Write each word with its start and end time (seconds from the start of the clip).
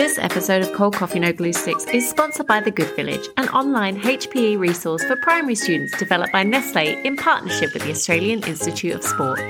This 0.00 0.16
episode 0.16 0.62
of 0.62 0.72
Cold 0.72 0.94
Coffee 0.94 1.18
No 1.18 1.30
Glue 1.30 1.52
Sticks 1.52 1.84
is 1.84 2.08
sponsored 2.08 2.46
by 2.46 2.60
The 2.60 2.70
Good 2.70 2.96
Village, 2.96 3.28
an 3.36 3.50
online 3.50 4.00
HPE 4.00 4.58
resource 4.58 5.04
for 5.04 5.14
primary 5.16 5.54
students 5.54 5.94
developed 5.98 6.32
by 6.32 6.42
Nestle 6.42 6.96
in 7.04 7.16
partnership 7.16 7.74
with 7.74 7.82
the 7.82 7.90
Australian 7.90 8.42
Institute 8.44 8.94
of 8.94 9.04
Sport. 9.04 9.40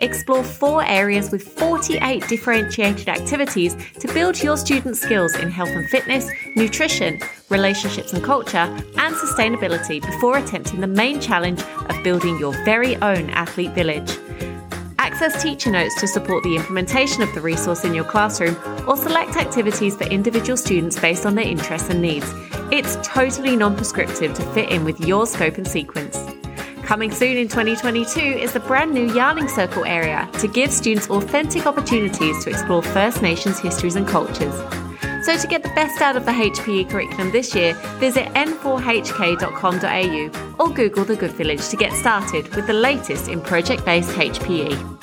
Explore 0.00 0.44
four 0.44 0.84
areas 0.84 1.30
with 1.30 1.42
48 1.42 2.28
differentiated 2.28 3.08
activities 3.08 3.74
to 3.98 4.06
build 4.08 4.42
your 4.42 4.58
students' 4.58 5.00
skills 5.00 5.34
in 5.36 5.50
health 5.50 5.70
and 5.70 5.88
fitness, 5.88 6.28
nutrition, 6.54 7.18
relationships 7.48 8.12
and 8.12 8.22
culture, 8.22 8.58
and 8.98 9.14
sustainability 9.14 10.02
before 10.02 10.36
attempting 10.36 10.80
the 10.80 10.86
main 10.86 11.18
challenge 11.18 11.62
of 11.62 12.04
building 12.04 12.38
your 12.38 12.52
very 12.66 12.94
own 12.96 13.30
athlete 13.30 13.70
village. 13.70 14.18
Access 15.14 15.42
teacher 15.44 15.70
notes 15.70 15.94
to 16.00 16.08
support 16.08 16.42
the 16.42 16.56
implementation 16.56 17.22
of 17.22 17.32
the 17.34 17.40
resource 17.40 17.84
in 17.84 17.94
your 17.94 18.02
classroom 18.02 18.56
or 18.88 18.96
select 18.96 19.36
activities 19.36 19.94
for 19.94 20.02
individual 20.08 20.56
students 20.56 20.98
based 20.98 21.24
on 21.24 21.36
their 21.36 21.46
interests 21.46 21.88
and 21.88 22.02
needs. 22.02 22.28
It's 22.72 22.96
totally 23.04 23.54
non 23.54 23.76
prescriptive 23.76 24.34
to 24.34 24.42
fit 24.46 24.70
in 24.70 24.84
with 24.84 24.98
your 24.98 25.28
scope 25.28 25.56
and 25.56 25.68
sequence. 25.68 26.18
Coming 26.82 27.12
soon 27.12 27.36
in 27.36 27.46
2022 27.46 28.18
is 28.18 28.54
the 28.54 28.58
brand 28.58 28.92
new 28.92 29.14
Yarning 29.14 29.46
Circle 29.46 29.84
area 29.84 30.28
to 30.40 30.48
give 30.48 30.72
students 30.72 31.08
authentic 31.08 31.64
opportunities 31.64 32.42
to 32.42 32.50
explore 32.50 32.82
First 32.82 33.22
Nations 33.22 33.60
histories 33.60 33.94
and 33.94 34.08
cultures. 34.08 34.60
So, 35.24 35.36
to 35.36 35.46
get 35.46 35.62
the 35.62 35.70
best 35.76 36.02
out 36.02 36.16
of 36.16 36.26
the 36.26 36.32
HPE 36.32 36.90
curriculum 36.90 37.30
this 37.30 37.54
year, 37.54 37.74
visit 38.00 38.24
n4hk.com.au 38.34 40.56
or 40.58 40.74
Google 40.74 41.04
The 41.04 41.14
Good 41.14 41.30
Village 41.32 41.68
to 41.68 41.76
get 41.76 41.92
started 41.92 42.52
with 42.56 42.66
the 42.66 42.72
latest 42.72 43.28
in 43.28 43.40
project 43.40 43.84
based 43.84 44.10
HPE. 44.10 44.93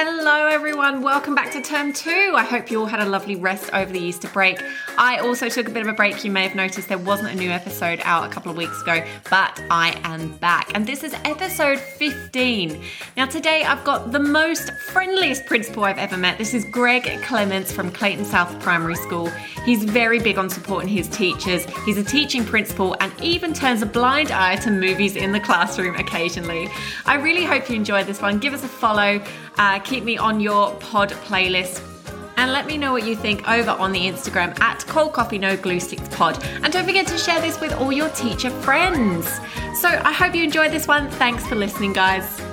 Hello, 0.00 0.46
everyone. 0.46 1.02
Welcome 1.02 1.34
back 1.34 1.50
to 1.54 1.60
term 1.60 1.92
two. 1.92 2.32
I 2.36 2.44
hope 2.44 2.70
you 2.70 2.78
all 2.78 2.86
had 2.86 3.00
a 3.00 3.04
lovely 3.04 3.34
rest 3.34 3.68
over 3.72 3.92
the 3.92 3.98
Easter 3.98 4.28
break. 4.28 4.62
I 4.98 5.18
also 5.18 5.48
took 5.48 5.68
a 5.68 5.70
bit 5.70 5.82
of 5.82 5.86
a 5.86 5.92
break. 5.92 6.24
You 6.24 6.32
may 6.32 6.42
have 6.42 6.56
noticed 6.56 6.88
there 6.88 6.98
wasn't 6.98 7.28
a 7.30 7.34
new 7.36 7.50
episode 7.50 8.00
out 8.02 8.28
a 8.28 8.34
couple 8.34 8.50
of 8.50 8.56
weeks 8.56 8.82
ago, 8.82 9.06
but 9.30 9.62
I 9.70 9.98
am 10.02 10.36
back. 10.38 10.72
And 10.74 10.84
this 10.84 11.04
is 11.04 11.14
episode 11.24 11.78
15. 11.78 12.82
Now, 13.16 13.26
today 13.26 13.62
I've 13.62 13.84
got 13.84 14.10
the 14.10 14.18
most 14.18 14.72
friendliest 14.90 15.46
principal 15.46 15.84
I've 15.84 15.98
ever 15.98 16.16
met. 16.16 16.36
This 16.36 16.52
is 16.52 16.64
Greg 16.64 17.04
Clements 17.22 17.70
from 17.70 17.92
Clayton 17.92 18.24
South 18.24 18.58
Primary 18.58 18.96
School. 18.96 19.28
He's 19.64 19.84
very 19.84 20.18
big 20.18 20.36
on 20.36 20.50
supporting 20.50 20.88
his 20.88 21.06
teachers. 21.06 21.64
He's 21.84 21.96
a 21.96 22.04
teaching 22.04 22.44
principal 22.44 22.96
and 22.98 23.12
even 23.22 23.54
turns 23.54 23.82
a 23.82 23.86
blind 23.86 24.32
eye 24.32 24.56
to 24.56 24.70
movies 24.72 25.14
in 25.14 25.30
the 25.30 25.40
classroom 25.40 25.94
occasionally. 25.94 26.68
I 27.06 27.14
really 27.14 27.44
hope 27.44 27.70
you 27.70 27.76
enjoyed 27.76 28.06
this 28.06 28.20
one. 28.20 28.40
Give 28.40 28.52
us 28.52 28.64
a 28.64 28.68
follow. 28.68 29.22
Uh, 29.58 29.78
keep 29.78 30.02
me 30.02 30.18
on 30.18 30.40
your 30.40 30.74
pod 30.80 31.10
playlist 31.10 31.97
and 32.38 32.52
let 32.52 32.66
me 32.66 32.78
know 32.78 32.92
what 32.92 33.04
you 33.04 33.16
think 33.16 33.46
over 33.48 33.72
on 33.72 33.90
the 33.90 33.98
Instagram 33.98 34.58
at 34.60 34.86
Cold 34.86 35.12
Coffee 35.12 35.38
No 35.38 35.56
Glue 35.56 35.80
Sticks 35.80 36.08
Pod. 36.16 36.42
And 36.62 36.72
don't 36.72 36.86
forget 36.86 37.06
to 37.08 37.18
share 37.18 37.40
this 37.40 37.60
with 37.60 37.72
all 37.72 37.92
your 37.92 38.08
teacher 38.10 38.50
friends. 38.50 39.26
So 39.74 39.88
I 39.88 40.12
hope 40.12 40.36
you 40.36 40.44
enjoyed 40.44 40.70
this 40.70 40.86
one. 40.86 41.10
Thanks 41.10 41.44
for 41.48 41.56
listening, 41.56 41.92
guys. 41.92 42.47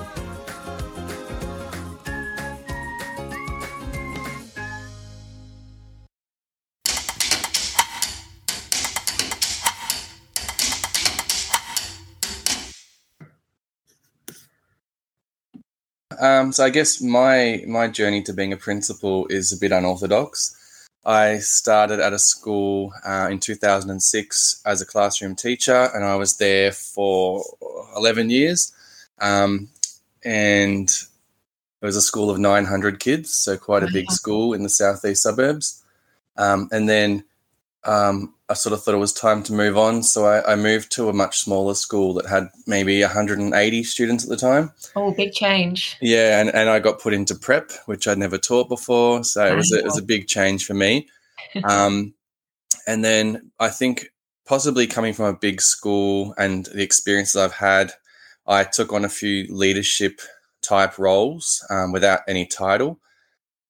Um, 16.19 16.51
so 16.51 16.63
I 16.63 16.69
guess 16.69 17.01
my 17.01 17.63
my 17.67 17.87
journey 17.87 18.21
to 18.23 18.33
being 18.33 18.53
a 18.53 18.57
principal 18.57 19.27
is 19.27 19.51
a 19.51 19.57
bit 19.57 19.71
unorthodox. 19.71 20.55
I 21.05 21.37
started 21.37 21.99
at 21.99 22.13
a 22.13 22.19
school 22.19 22.93
uh, 23.05 23.27
in 23.29 23.39
2006 23.39 24.61
as 24.65 24.81
a 24.81 24.85
classroom 24.85 25.35
teacher, 25.35 25.89
and 25.93 26.03
I 26.03 26.15
was 26.15 26.37
there 26.37 26.71
for 26.71 27.43
11 27.95 28.29
years. 28.31 28.73
Um, 29.19 29.69
and 30.23 30.89
it 30.89 31.85
was 31.85 31.95
a 31.95 32.01
school 32.01 32.31
of 32.31 32.39
900 32.39 32.99
kids, 32.99 33.31
so 33.31 33.57
quite 33.57 33.83
a 33.83 33.91
big 33.91 34.11
school 34.11 34.53
in 34.53 34.63
the 34.63 34.69
southeast 34.69 35.21
suburbs. 35.21 35.83
Um, 36.37 36.69
and 36.71 36.89
then 36.89 37.23
um, 37.83 38.33
I 38.47 38.53
sort 38.53 38.73
of 38.73 38.83
thought 38.83 38.93
it 38.93 38.97
was 38.97 39.13
time 39.13 39.41
to 39.43 39.53
move 39.53 39.77
on. 39.77 40.03
So 40.03 40.25
I, 40.25 40.53
I, 40.53 40.55
moved 40.55 40.91
to 40.93 41.09
a 41.09 41.13
much 41.13 41.39
smaller 41.39 41.73
school 41.73 42.13
that 42.13 42.27
had 42.27 42.49
maybe 42.67 43.01
180 43.01 43.83
students 43.83 44.23
at 44.23 44.29
the 44.29 44.37
time. 44.37 44.71
Oh, 44.95 45.11
big 45.11 45.33
change. 45.33 45.97
Yeah, 45.99 46.39
and, 46.39 46.49
and 46.53 46.69
I 46.69 46.79
got 46.79 47.01
put 47.01 47.13
into 47.13 47.33
prep, 47.33 47.71
which 47.87 48.07
I'd 48.07 48.19
never 48.19 48.37
taught 48.37 48.69
before. 48.69 49.23
So 49.23 49.45
it 49.45 49.55
was, 49.55 49.71
a, 49.71 49.79
it 49.79 49.85
was 49.85 49.97
a 49.97 50.03
big 50.03 50.27
change 50.27 50.65
for 50.65 50.73
me. 50.73 51.07
Um, 51.63 52.13
and 52.85 53.03
then 53.03 53.51
I 53.59 53.69
think 53.69 54.11
possibly 54.45 54.87
coming 54.87 55.13
from 55.13 55.25
a 55.25 55.37
big 55.37 55.61
school 55.61 56.35
and 56.37 56.65
the 56.65 56.83
experiences 56.83 57.35
I've 57.35 57.53
had, 57.53 57.93
I 58.45 58.63
took 58.63 58.93
on 58.93 59.05
a 59.05 59.09
few 59.09 59.47
leadership 59.49 60.21
type 60.61 60.99
roles 60.99 61.65
um, 61.69 61.91
without 61.91 62.21
any 62.27 62.45
title 62.45 62.99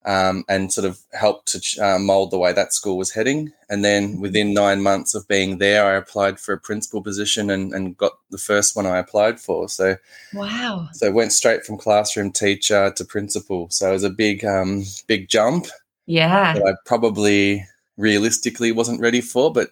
um, 0.05 0.45
and 0.47 0.71
sort 0.71 0.85
of 0.85 0.99
helped 1.13 1.47
to 1.47 1.83
uh, 1.83 1.97
mold 1.97 2.31
the 2.31 2.37
way 2.37 2.53
that 2.53 2.73
school 2.73 2.97
was 2.97 3.11
heading. 3.11 3.51
And 3.69 3.83
then 3.83 4.19
within 4.19 4.53
nine 4.53 4.81
months 4.81 5.15
of 5.15 5.27
being 5.27 5.57
there, 5.57 5.85
I 5.85 5.95
applied 5.95 6.39
for 6.39 6.53
a 6.53 6.59
principal 6.59 7.01
position 7.01 7.49
and, 7.49 7.73
and 7.73 7.97
got 7.97 8.13
the 8.29 8.37
first 8.37 8.75
one 8.75 8.85
I 8.85 8.99
applied 8.99 9.39
for. 9.39 9.67
So, 9.67 9.97
wow! 10.33 10.87
So 10.93 11.11
went 11.11 11.33
straight 11.33 11.65
from 11.65 11.77
classroom 11.77 12.31
teacher 12.31 12.93
to 12.95 13.05
principal. 13.05 13.69
So 13.71 13.89
it 13.89 13.93
was 13.93 14.03
a 14.03 14.09
big, 14.09 14.45
um, 14.45 14.83
big 15.07 15.27
jump. 15.27 15.65
Yeah, 16.05 16.55
I 16.55 16.73
probably 16.85 17.65
realistically 17.97 18.71
wasn't 18.71 19.01
ready 19.01 19.21
for, 19.21 19.51
but 19.51 19.69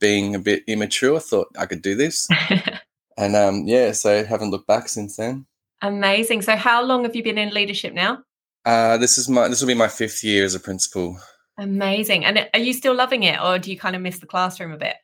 being 0.00 0.34
a 0.34 0.40
bit 0.40 0.64
immature, 0.66 1.20
thought 1.20 1.48
I 1.56 1.66
could 1.66 1.82
do 1.82 1.94
this. 1.94 2.28
and 3.16 3.36
um, 3.36 3.62
yeah, 3.66 3.92
so 3.92 4.24
haven't 4.24 4.50
looked 4.50 4.66
back 4.66 4.88
since 4.88 5.16
then. 5.16 5.46
Amazing. 5.82 6.42
So, 6.42 6.56
how 6.56 6.82
long 6.82 7.04
have 7.04 7.14
you 7.14 7.22
been 7.22 7.38
in 7.38 7.50
leadership 7.50 7.94
now? 7.94 8.24
Uh, 8.66 8.96
this 8.98 9.16
is 9.16 9.28
my 9.28 9.48
this 9.48 9.60
will 9.60 9.68
be 9.68 9.74
my 9.74 9.88
fifth 9.88 10.24
year 10.24 10.44
as 10.44 10.54
a 10.54 10.60
principal. 10.60 11.18
Amazing. 11.56 12.24
And 12.24 12.48
are 12.52 12.60
you 12.60 12.72
still 12.72 12.94
loving 12.94 13.22
it, 13.22 13.40
or 13.40 13.58
do 13.58 13.70
you 13.70 13.78
kind 13.78 13.96
of 13.96 14.02
miss 14.02 14.18
the 14.18 14.26
classroom 14.26 14.72
a 14.72 14.76
bit? 14.76 14.96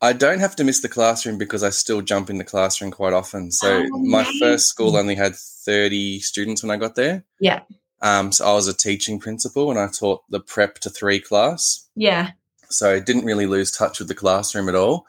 I 0.00 0.12
don't 0.12 0.40
have 0.40 0.56
to 0.56 0.64
miss 0.64 0.80
the 0.80 0.88
classroom 0.88 1.38
because 1.38 1.62
I 1.62 1.70
still 1.70 2.00
jump 2.00 2.28
in 2.28 2.38
the 2.38 2.44
classroom 2.44 2.90
quite 2.90 3.12
often. 3.12 3.52
So 3.52 3.84
oh, 3.86 3.98
my 3.98 4.24
first 4.40 4.66
school 4.66 4.96
only 4.96 5.14
had 5.14 5.36
30 5.36 6.18
students 6.18 6.60
when 6.60 6.72
I 6.72 6.76
got 6.76 6.96
there. 6.96 7.24
Yeah. 7.38 7.60
Um, 8.00 8.32
so 8.32 8.44
I 8.44 8.52
was 8.54 8.66
a 8.66 8.76
teaching 8.76 9.20
principal 9.20 9.70
and 9.70 9.78
I 9.78 9.86
taught 9.86 10.22
the 10.28 10.40
prep 10.40 10.80
to 10.80 10.90
three 10.90 11.20
class. 11.20 11.88
Yeah. 11.94 12.30
So 12.68 12.92
I 12.92 12.98
didn't 12.98 13.24
really 13.24 13.46
lose 13.46 13.70
touch 13.70 14.00
with 14.00 14.08
the 14.08 14.14
classroom 14.16 14.68
at 14.68 14.74
all. 14.74 15.06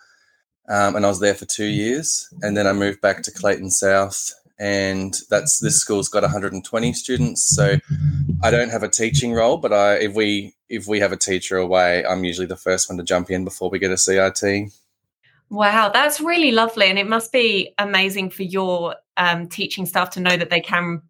Um, 0.69 0.95
and 0.95 1.05
I 1.07 1.09
was 1.09 1.19
there 1.19 1.33
for 1.33 1.45
two 1.45 1.65
years. 1.65 2.31
And 2.43 2.55
then 2.55 2.67
I 2.67 2.73
moved 2.73 3.01
back 3.01 3.23
to 3.23 3.31
Clayton 3.31 3.71
South 3.71 4.31
and 4.59 5.15
that's 5.29 5.59
this 5.59 5.77
school's 5.77 6.09
got 6.09 6.23
120 6.23 6.93
students. 6.93 7.47
So 7.47 7.77
I 8.41 8.51
don't 8.51 8.69
have 8.69 8.83
a 8.83 8.89
teaching 8.89 9.33
role, 9.33 9.57
but 9.57 9.73
I 9.73 9.95
if 9.95 10.13
we 10.13 10.55
if 10.69 10.87
we 10.87 10.99
have 10.99 11.11
a 11.11 11.17
teacher 11.17 11.57
away, 11.57 12.05
I'm 12.05 12.23
usually 12.23 12.47
the 12.47 12.55
first 12.55 12.89
one 12.89 12.97
to 12.97 13.03
jump 13.03 13.29
in 13.29 13.43
before 13.43 13.69
we 13.69 13.79
get 13.79 13.91
a 13.91 13.95
CRT. 13.95 14.73
Wow, 15.49 15.89
that's 15.89 16.19
really 16.19 16.51
lovely, 16.51 16.87
and 16.87 16.97
it 16.97 17.07
must 17.07 17.31
be 17.31 17.73
amazing 17.77 18.31
for 18.31 18.43
your 18.43 18.95
um, 19.17 19.47
teaching 19.47 19.85
staff 19.85 20.09
to 20.11 20.19
know 20.19 20.35
that 20.35 20.49
they 20.49 20.61
can, 20.61 21.03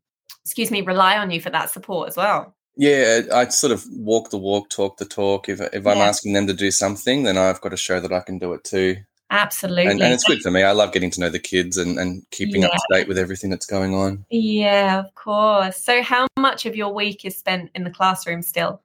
excuse 0.44 0.70
me, 0.70 0.82
rely 0.82 1.18
on 1.18 1.32
you 1.32 1.40
for 1.40 1.50
that 1.50 1.70
support 1.70 2.09
as 2.09 2.18
well. 2.18 2.53
Yeah, 2.76 3.22
I 3.32 3.48
sort 3.50 3.72
of 3.72 3.86
walk 3.92 4.32
the 4.32 4.38
walk, 4.38 4.70
talk 4.70 4.98
the 4.98 5.06
talk. 5.06 5.48
If 5.48 5.62
if 5.62 5.86
I'm 5.86 6.00
asking 6.00 6.34
them 6.34 6.48
to 6.48 6.53
do 6.53 6.72
something, 6.72 7.24
then 7.24 7.38
I've 7.38 7.62
got 7.62 7.70
to 7.70 7.78
show 7.78 8.00
that 8.00 8.12
I 8.12 8.20
can 8.20 8.40
do 8.40 8.53
it 8.53 8.64
too. 8.64 8.98
Absolutely. 9.34 9.88
And, 9.88 10.00
and, 10.00 10.14
it's 10.14 10.24
good 10.24 10.44
for 10.44 10.52
me. 10.52 10.62
I 10.62 10.74
love 10.74 10.94
getting 10.94 11.09
to 11.09 11.20
know 11.20 11.30
the 11.30 11.40
kids 11.40 11.78
and, 11.78 11.97
and 11.97 12.24
keeping 12.30 12.62
yeah. 12.62 12.68
up 12.68 12.74
to 12.74 12.84
date 12.91 13.08
with 13.08 13.18
everything 13.18 13.50
that's 13.50 13.66
going 13.66 13.96
on. 13.96 14.24
Yeah, 14.30 15.00
of 15.00 15.16
course. 15.16 15.78
So, 15.78 16.03
how 16.03 16.28
much 16.38 16.68
of 16.68 16.76
your 16.76 16.94
week 16.94 17.26
is 17.26 17.35
spent 17.35 17.72
in 17.74 17.84
the 17.84 17.90
classroom 17.90 18.44
still? 18.44 18.80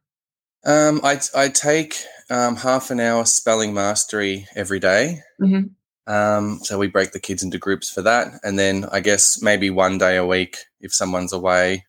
Um, 0.64 1.02
I, 1.04 1.20
I 1.36 1.48
take 1.48 2.02
um, 2.30 2.56
half 2.56 2.90
an 2.90 2.98
hour 2.98 3.26
spelling 3.26 3.74
mastery 3.74 4.46
every 4.56 4.80
day. 4.80 5.20
Mm-hmm. 5.38 6.12
Um, 6.12 6.60
so, 6.62 6.78
we 6.78 6.86
break 6.86 7.12
the 7.12 7.20
kids 7.20 7.42
into 7.42 7.58
groups 7.58 7.90
for 7.90 8.00
that. 8.00 8.40
And 8.42 8.58
then 8.58 8.86
I 8.90 9.00
guess 9.00 9.42
maybe 9.42 9.68
one 9.68 9.98
day 9.98 10.16
a 10.16 10.24
week, 10.24 10.56
if 10.80 10.94
someone's 10.94 11.34
away, 11.34 11.84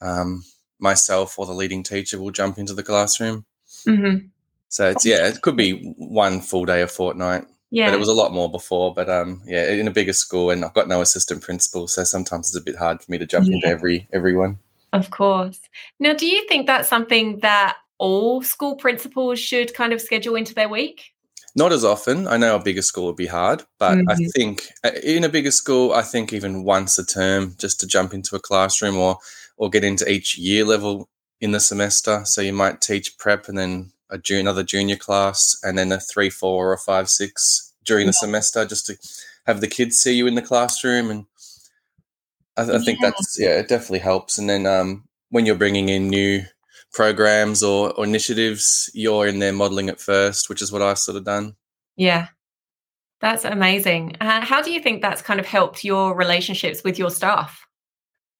um, 0.00 0.42
myself 0.80 1.38
or 1.38 1.46
the 1.46 1.52
leading 1.52 1.84
teacher 1.84 2.20
will 2.20 2.32
jump 2.32 2.58
into 2.58 2.74
the 2.74 2.82
classroom. 2.82 3.44
Mm-hmm. 3.86 4.26
So, 4.68 4.90
it's, 4.90 5.06
yeah, 5.06 5.28
it 5.28 5.42
could 5.42 5.56
be 5.56 5.94
one 5.96 6.40
full 6.40 6.64
day 6.64 6.82
a 6.82 6.88
fortnight. 6.88 7.44
Yeah. 7.70 7.88
But 7.88 7.94
it 7.94 8.00
was 8.00 8.08
a 8.08 8.14
lot 8.14 8.32
more 8.32 8.50
before. 8.50 8.94
But 8.94 9.10
um, 9.10 9.42
yeah, 9.46 9.70
in 9.70 9.88
a 9.88 9.92
bigger 9.92 10.12
school, 10.12 10.50
and 10.50 10.64
I've 10.64 10.74
got 10.74 10.88
no 10.88 11.00
assistant 11.00 11.42
principal, 11.42 11.86
so 11.86 12.04
sometimes 12.04 12.48
it's 12.48 12.56
a 12.56 12.64
bit 12.64 12.76
hard 12.76 13.02
for 13.02 13.10
me 13.10 13.18
to 13.18 13.26
jump 13.26 13.46
yeah. 13.46 13.56
into 13.56 13.68
every 13.68 14.08
everyone. 14.12 14.58
Of 14.92 15.10
course. 15.10 15.60
Now, 16.00 16.14
do 16.14 16.26
you 16.26 16.46
think 16.48 16.66
that's 16.66 16.88
something 16.88 17.40
that 17.40 17.76
all 17.98 18.42
school 18.42 18.76
principals 18.76 19.38
should 19.38 19.74
kind 19.74 19.92
of 19.92 20.00
schedule 20.00 20.34
into 20.34 20.54
their 20.54 20.68
week? 20.68 21.12
Not 21.54 21.72
as 21.72 21.84
often. 21.84 22.28
I 22.28 22.36
know 22.36 22.56
a 22.56 22.62
bigger 22.62 22.82
school 22.82 23.06
would 23.06 23.16
be 23.16 23.26
hard, 23.26 23.64
but 23.78 23.98
mm-hmm. 23.98 24.10
I 24.10 24.16
think 24.34 24.68
uh, 24.84 24.90
in 25.02 25.24
a 25.24 25.28
bigger 25.28 25.50
school, 25.50 25.92
I 25.92 26.02
think 26.02 26.32
even 26.32 26.62
once 26.62 26.98
a 26.98 27.04
term 27.04 27.54
just 27.58 27.80
to 27.80 27.86
jump 27.86 28.14
into 28.14 28.36
a 28.36 28.40
classroom 28.40 28.96
or 28.96 29.18
or 29.56 29.68
get 29.68 29.84
into 29.84 30.10
each 30.10 30.38
year 30.38 30.64
level 30.64 31.08
in 31.40 31.50
the 31.50 31.60
semester. 31.60 32.24
So 32.24 32.40
you 32.40 32.52
might 32.52 32.80
teach 32.80 33.18
prep 33.18 33.48
and 33.48 33.58
then 33.58 33.92
a 34.10 34.18
junior, 34.18 34.40
another 34.40 34.62
junior 34.62 34.96
class 34.96 35.56
and 35.62 35.78
then 35.78 35.92
a 35.92 36.00
three, 36.00 36.30
four, 36.30 36.72
or 36.72 36.76
five, 36.78 37.08
six 37.08 37.74
during 37.84 38.06
yeah. 38.06 38.10
the 38.10 38.14
semester 38.14 38.64
just 38.64 38.86
to 38.86 38.96
have 39.46 39.60
the 39.60 39.66
kids 39.66 39.98
see 39.98 40.14
you 40.14 40.26
in 40.26 40.34
the 40.34 40.42
classroom. 40.42 41.10
And 41.10 41.26
I, 42.56 42.62
I 42.76 42.78
think 42.78 43.00
yeah. 43.00 43.10
that's, 43.10 43.36
yeah, 43.38 43.58
it 43.58 43.68
definitely 43.68 44.00
helps. 44.00 44.38
And 44.38 44.48
then 44.48 44.66
um, 44.66 45.04
when 45.30 45.46
you're 45.46 45.54
bringing 45.54 45.88
in 45.88 46.08
new 46.08 46.42
programs 46.92 47.62
or, 47.62 47.92
or 47.92 48.04
initiatives, 48.04 48.90
you're 48.94 49.26
in 49.26 49.38
there 49.38 49.52
modeling 49.52 49.88
it 49.88 50.00
first, 50.00 50.48
which 50.48 50.62
is 50.62 50.72
what 50.72 50.82
I've 50.82 50.98
sort 50.98 51.16
of 51.16 51.24
done. 51.24 51.56
Yeah. 51.96 52.28
That's 53.20 53.44
amazing. 53.44 54.16
Uh, 54.20 54.44
how 54.44 54.62
do 54.62 54.70
you 54.70 54.80
think 54.80 55.02
that's 55.02 55.22
kind 55.22 55.40
of 55.40 55.46
helped 55.46 55.82
your 55.82 56.14
relationships 56.14 56.84
with 56.84 56.98
your 56.98 57.10
staff? 57.10 57.66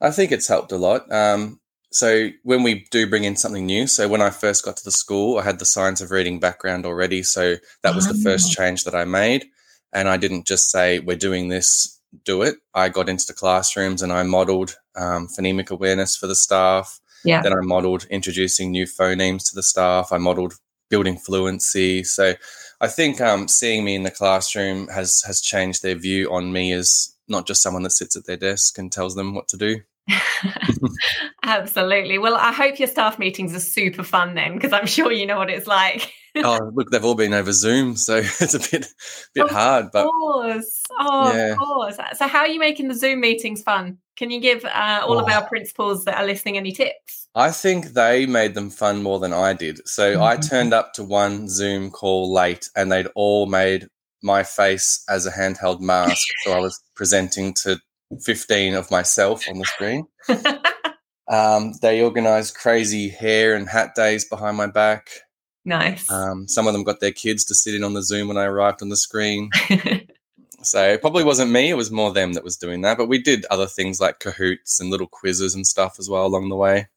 I 0.00 0.12
think 0.12 0.30
it's 0.30 0.46
helped 0.46 0.70
a 0.70 0.76
lot. 0.76 1.10
Um, 1.12 1.58
so 1.90 2.28
when 2.42 2.62
we 2.62 2.86
do 2.90 3.08
bring 3.08 3.24
in 3.24 3.36
something 3.36 3.64
new, 3.64 3.86
so 3.86 4.08
when 4.08 4.20
I 4.20 4.30
first 4.30 4.64
got 4.64 4.76
to 4.76 4.84
the 4.84 4.90
school, 4.90 5.38
I 5.38 5.42
had 5.42 5.58
the 5.58 5.64
science 5.64 6.00
of 6.00 6.10
reading 6.10 6.38
background 6.38 6.84
already. 6.84 7.22
So 7.22 7.56
that 7.82 7.94
was 7.94 8.06
the 8.06 8.14
first 8.22 8.50
ah. 8.50 8.62
change 8.62 8.84
that 8.84 8.94
I 8.94 9.04
made. 9.04 9.46
And 9.92 10.08
I 10.08 10.18
didn't 10.18 10.46
just 10.46 10.70
say, 10.70 10.98
we're 10.98 11.16
doing 11.16 11.48
this, 11.48 11.98
do 12.24 12.42
it. 12.42 12.56
I 12.74 12.90
got 12.90 13.08
into 13.08 13.24
the 13.26 13.32
classrooms 13.32 14.02
and 14.02 14.12
I 14.12 14.22
modeled 14.22 14.76
um, 14.96 15.28
phonemic 15.28 15.70
awareness 15.70 16.14
for 16.14 16.26
the 16.26 16.34
staff. 16.34 17.00
Yeah. 17.24 17.42
Then 17.42 17.54
I 17.54 17.60
modeled 17.62 18.04
introducing 18.10 18.70
new 18.70 18.84
phonemes 18.84 19.48
to 19.48 19.54
the 19.54 19.62
staff. 19.62 20.12
I 20.12 20.18
modeled 20.18 20.54
building 20.90 21.16
fluency. 21.16 22.04
So 22.04 22.34
I 22.80 22.88
think 22.88 23.20
um, 23.20 23.48
seeing 23.48 23.84
me 23.84 23.94
in 23.94 24.02
the 24.02 24.10
classroom 24.10 24.88
has 24.88 25.22
has 25.26 25.40
changed 25.40 25.82
their 25.82 25.96
view 25.96 26.32
on 26.32 26.52
me 26.52 26.72
as 26.72 27.14
not 27.28 27.46
just 27.46 27.62
someone 27.62 27.82
that 27.82 27.90
sits 27.90 28.16
at 28.16 28.26
their 28.26 28.36
desk 28.36 28.78
and 28.78 28.92
tells 28.92 29.14
them 29.14 29.34
what 29.34 29.48
to 29.48 29.56
do. 29.56 29.80
Absolutely. 31.42 32.18
Well, 32.18 32.36
I 32.36 32.52
hope 32.52 32.78
your 32.78 32.88
staff 32.88 33.18
meetings 33.18 33.54
are 33.54 33.60
super 33.60 34.02
fun 34.02 34.34
then, 34.34 34.54
because 34.54 34.72
I'm 34.72 34.86
sure 34.86 35.12
you 35.12 35.26
know 35.26 35.38
what 35.38 35.50
it's 35.50 35.66
like. 35.66 36.12
oh, 36.36 36.70
look, 36.74 36.90
they've 36.90 37.04
all 37.04 37.14
been 37.14 37.34
over 37.34 37.52
Zoom, 37.52 37.96
so 37.96 38.16
it's 38.40 38.54
a 38.54 38.58
bit 38.58 38.86
bit 39.34 39.44
of 39.44 39.50
hard. 39.50 39.86
But 39.92 40.06
of 40.06 40.10
course. 40.10 40.82
Oh, 40.98 41.32
yeah. 41.34 41.52
of 41.52 41.58
course. 41.58 41.96
So, 42.16 42.28
how 42.28 42.40
are 42.40 42.48
you 42.48 42.60
making 42.60 42.88
the 42.88 42.94
Zoom 42.94 43.20
meetings 43.20 43.62
fun? 43.62 43.98
Can 44.16 44.30
you 44.30 44.40
give 44.40 44.64
uh, 44.64 45.02
all 45.04 45.18
oh. 45.18 45.20
of 45.20 45.28
our 45.28 45.46
principals 45.46 46.04
that 46.04 46.16
are 46.16 46.26
listening 46.26 46.56
any 46.56 46.72
tips? 46.72 47.28
I 47.34 47.50
think 47.50 47.88
they 47.88 48.26
made 48.26 48.54
them 48.54 48.70
fun 48.70 49.02
more 49.02 49.20
than 49.20 49.32
I 49.32 49.52
did. 49.52 49.86
So 49.86 50.14
mm-hmm. 50.14 50.22
I 50.22 50.36
turned 50.36 50.74
up 50.74 50.92
to 50.94 51.04
one 51.04 51.48
Zoom 51.48 51.90
call 51.90 52.32
late, 52.32 52.68
and 52.76 52.90
they'd 52.90 53.08
all 53.14 53.46
made 53.46 53.86
my 54.22 54.42
face 54.42 55.04
as 55.08 55.26
a 55.26 55.30
handheld 55.30 55.80
mask. 55.80 56.26
so 56.44 56.52
I 56.52 56.58
was 56.58 56.80
presenting 56.94 57.54
to 57.62 57.78
15 58.22 58.74
of 58.74 58.90
myself 58.90 59.48
on 59.48 59.58
the 59.58 59.64
screen. 59.64 60.06
um, 61.28 61.72
they 61.82 62.02
organized 62.02 62.56
crazy 62.56 63.08
hair 63.08 63.54
and 63.54 63.68
hat 63.68 63.94
days 63.94 64.24
behind 64.24 64.56
my 64.56 64.66
back. 64.66 65.08
Nice. 65.64 66.10
Um, 66.10 66.48
some 66.48 66.66
of 66.66 66.72
them 66.72 66.84
got 66.84 67.00
their 67.00 67.12
kids 67.12 67.44
to 67.46 67.54
sit 67.54 67.74
in 67.74 67.84
on 67.84 67.94
the 67.94 68.02
Zoom 68.02 68.28
when 68.28 68.38
I 68.38 68.44
arrived 68.44 68.82
on 68.82 68.88
the 68.88 68.96
screen. 68.96 69.50
so 70.62 70.88
it 70.88 71.00
probably 71.00 71.24
wasn't 71.24 71.50
me, 71.50 71.70
it 71.70 71.76
was 71.76 71.90
more 71.90 72.12
them 72.12 72.32
that 72.32 72.44
was 72.44 72.56
doing 72.56 72.80
that. 72.82 72.96
But 72.96 73.08
we 73.08 73.20
did 73.20 73.44
other 73.50 73.66
things 73.66 74.00
like 74.00 74.20
Kahoots 74.20 74.80
and 74.80 74.90
little 74.90 75.06
quizzes 75.06 75.54
and 75.54 75.66
stuff 75.66 75.96
as 75.98 76.08
well 76.08 76.24
along 76.24 76.48
the 76.48 76.56
way. 76.56 76.88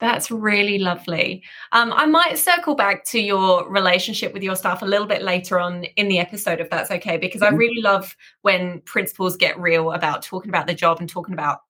That's 0.00 0.30
really 0.30 0.78
lovely. 0.78 1.42
Um, 1.72 1.92
I 1.92 2.06
might 2.06 2.38
circle 2.38 2.74
back 2.76 3.04
to 3.06 3.20
your 3.20 3.68
relationship 3.68 4.32
with 4.32 4.42
your 4.42 4.54
staff 4.54 4.82
a 4.82 4.86
little 4.86 5.06
bit 5.06 5.22
later 5.22 5.58
on 5.58 5.84
in 5.96 6.08
the 6.08 6.20
episode, 6.20 6.60
if 6.60 6.70
that's 6.70 6.90
okay, 6.90 7.16
because 7.16 7.42
I 7.42 7.48
mm-hmm. 7.48 7.56
really 7.56 7.82
love 7.82 8.16
when 8.42 8.80
principals 8.82 9.36
get 9.36 9.58
real 9.58 9.92
about 9.92 10.22
talking 10.22 10.50
about 10.50 10.68
the 10.68 10.74
job 10.74 11.00
and 11.00 11.08
talking 11.08 11.34
about 11.34 11.62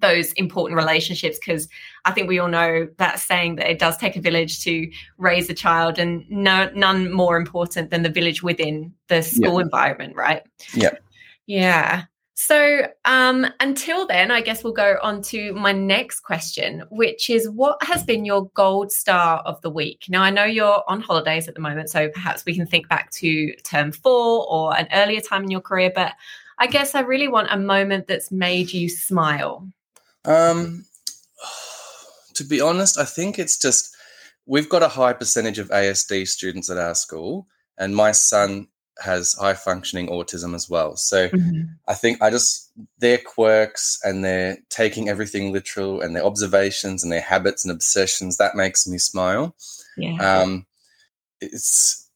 those 0.00 0.32
important 0.32 0.76
relationships 0.76 1.38
because 1.38 1.68
I 2.04 2.10
think 2.10 2.28
we 2.28 2.38
all 2.38 2.48
know 2.48 2.88
that 2.96 3.20
saying 3.20 3.56
that 3.56 3.70
it 3.70 3.78
does 3.78 3.96
take 3.96 4.16
a 4.16 4.20
village 4.20 4.62
to 4.64 4.90
raise 5.18 5.48
a 5.50 5.54
child, 5.54 5.98
and 5.98 6.24
no, 6.28 6.70
none 6.74 7.12
more 7.12 7.36
important 7.36 7.90
than 7.90 8.02
the 8.02 8.08
village 8.08 8.42
within 8.42 8.92
the 9.08 9.22
school 9.22 9.60
yeah. 9.60 9.64
environment, 9.64 10.16
right? 10.16 10.42
Yeah. 10.74 10.94
Yeah. 11.46 12.04
So 12.36 12.88
um, 13.04 13.46
until 13.60 14.08
then, 14.08 14.32
I 14.32 14.40
guess 14.40 14.64
we'll 14.64 14.72
go 14.72 14.96
on 15.02 15.22
to 15.22 15.52
my 15.54 15.70
next 15.70 16.20
question, 16.20 16.82
which 16.90 17.30
is 17.30 17.48
what 17.48 17.80
has 17.82 18.02
been 18.02 18.24
your 18.24 18.46
gold 18.54 18.90
star 18.90 19.38
of 19.40 19.60
the 19.62 19.70
week? 19.70 20.06
Now, 20.08 20.22
I 20.22 20.30
know 20.30 20.44
you're 20.44 20.82
on 20.88 21.00
holidays 21.00 21.46
at 21.46 21.54
the 21.54 21.60
moment, 21.60 21.90
so 21.90 22.08
perhaps 22.08 22.44
we 22.44 22.54
can 22.54 22.66
think 22.66 22.88
back 22.88 23.12
to 23.12 23.54
term 23.62 23.92
four 23.92 24.46
or 24.48 24.76
an 24.76 24.88
earlier 24.92 25.20
time 25.20 25.44
in 25.44 25.50
your 25.50 25.60
career, 25.60 25.92
but 25.94 26.12
I 26.58 26.66
guess 26.66 26.96
I 26.96 27.00
really 27.00 27.28
want 27.28 27.48
a 27.50 27.56
moment 27.56 28.08
that's 28.08 28.32
made 28.32 28.72
you 28.72 28.88
smile. 28.88 29.68
Um, 30.24 30.86
to 32.34 32.42
be 32.42 32.60
honest, 32.60 32.98
I 32.98 33.04
think 33.04 33.38
it's 33.38 33.58
just 33.58 33.94
we've 34.44 34.68
got 34.68 34.82
a 34.82 34.88
high 34.88 35.12
percentage 35.12 35.60
of 35.60 35.68
ASD 35.68 36.26
students 36.26 36.68
at 36.68 36.78
our 36.78 36.96
school, 36.96 37.46
and 37.78 37.94
my 37.94 38.10
son 38.10 38.66
has 39.02 39.34
high 39.34 39.54
functioning 39.54 40.08
autism 40.08 40.54
as 40.54 40.68
well. 40.68 40.96
So 40.96 41.28
mm-hmm. 41.28 41.62
I 41.88 41.94
think 41.94 42.22
I 42.22 42.30
just 42.30 42.70
their 42.98 43.18
quirks 43.18 43.98
and 44.04 44.24
their 44.24 44.58
taking 44.70 45.08
everything 45.08 45.52
literal 45.52 46.00
and 46.00 46.14
their 46.14 46.24
observations 46.24 47.02
and 47.02 47.12
their 47.12 47.20
habits 47.20 47.64
and 47.64 47.72
obsessions 47.72 48.36
that 48.36 48.54
makes 48.54 48.86
me 48.86 48.98
smile. 48.98 49.56
Yeah. 49.96 50.16
Um, 50.16 50.66
it's 51.40 52.08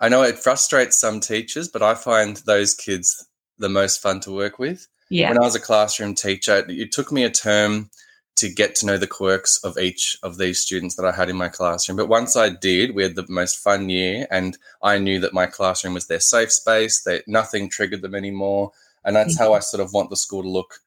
I 0.00 0.08
know 0.08 0.22
it 0.22 0.38
frustrates 0.38 0.98
some 0.98 1.20
teachers, 1.20 1.68
but 1.68 1.82
I 1.82 1.94
find 1.94 2.36
those 2.38 2.74
kids 2.74 3.26
the 3.58 3.68
most 3.68 4.02
fun 4.02 4.20
to 4.20 4.32
work 4.32 4.58
with. 4.58 4.86
Yeah. 5.10 5.28
When 5.28 5.38
I 5.38 5.42
was 5.42 5.54
a 5.54 5.60
classroom 5.60 6.14
teacher, 6.14 6.64
it 6.68 6.92
took 6.92 7.12
me 7.12 7.24
a 7.24 7.30
term 7.30 7.90
to 8.36 8.48
get 8.48 8.74
to 8.74 8.86
know 8.86 8.98
the 8.98 9.06
quirks 9.06 9.60
of 9.62 9.78
each 9.78 10.18
of 10.22 10.38
these 10.38 10.58
students 10.58 10.96
that 10.96 11.06
I 11.06 11.12
had 11.12 11.30
in 11.30 11.36
my 11.36 11.48
classroom. 11.48 11.96
But 11.96 12.08
once 12.08 12.36
I 12.36 12.48
did, 12.48 12.94
we 12.94 13.04
had 13.04 13.14
the 13.14 13.26
most 13.28 13.58
fun 13.58 13.88
year, 13.88 14.26
and 14.30 14.58
I 14.82 14.98
knew 14.98 15.20
that 15.20 15.32
my 15.32 15.46
classroom 15.46 15.94
was 15.94 16.08
their 16.08 16.20
safe 16.20 16.50
space, 16.50 17.02
that 17.04 17.28
nothing 17.28 17.68
triggered 17.68 18.02
them 18.02 18.14
anymore. 18.14 18.72
And 19.04 19.14
that's 19.14 19.38
how 19.38 19.52
I 19.52 19.60
sort 19.60 19.82
of 19.82 19.92
want 19.92 20.10
the 20.10 20.16
school 20.16 20.42
to 20.42 20.48
look 20.48 20.80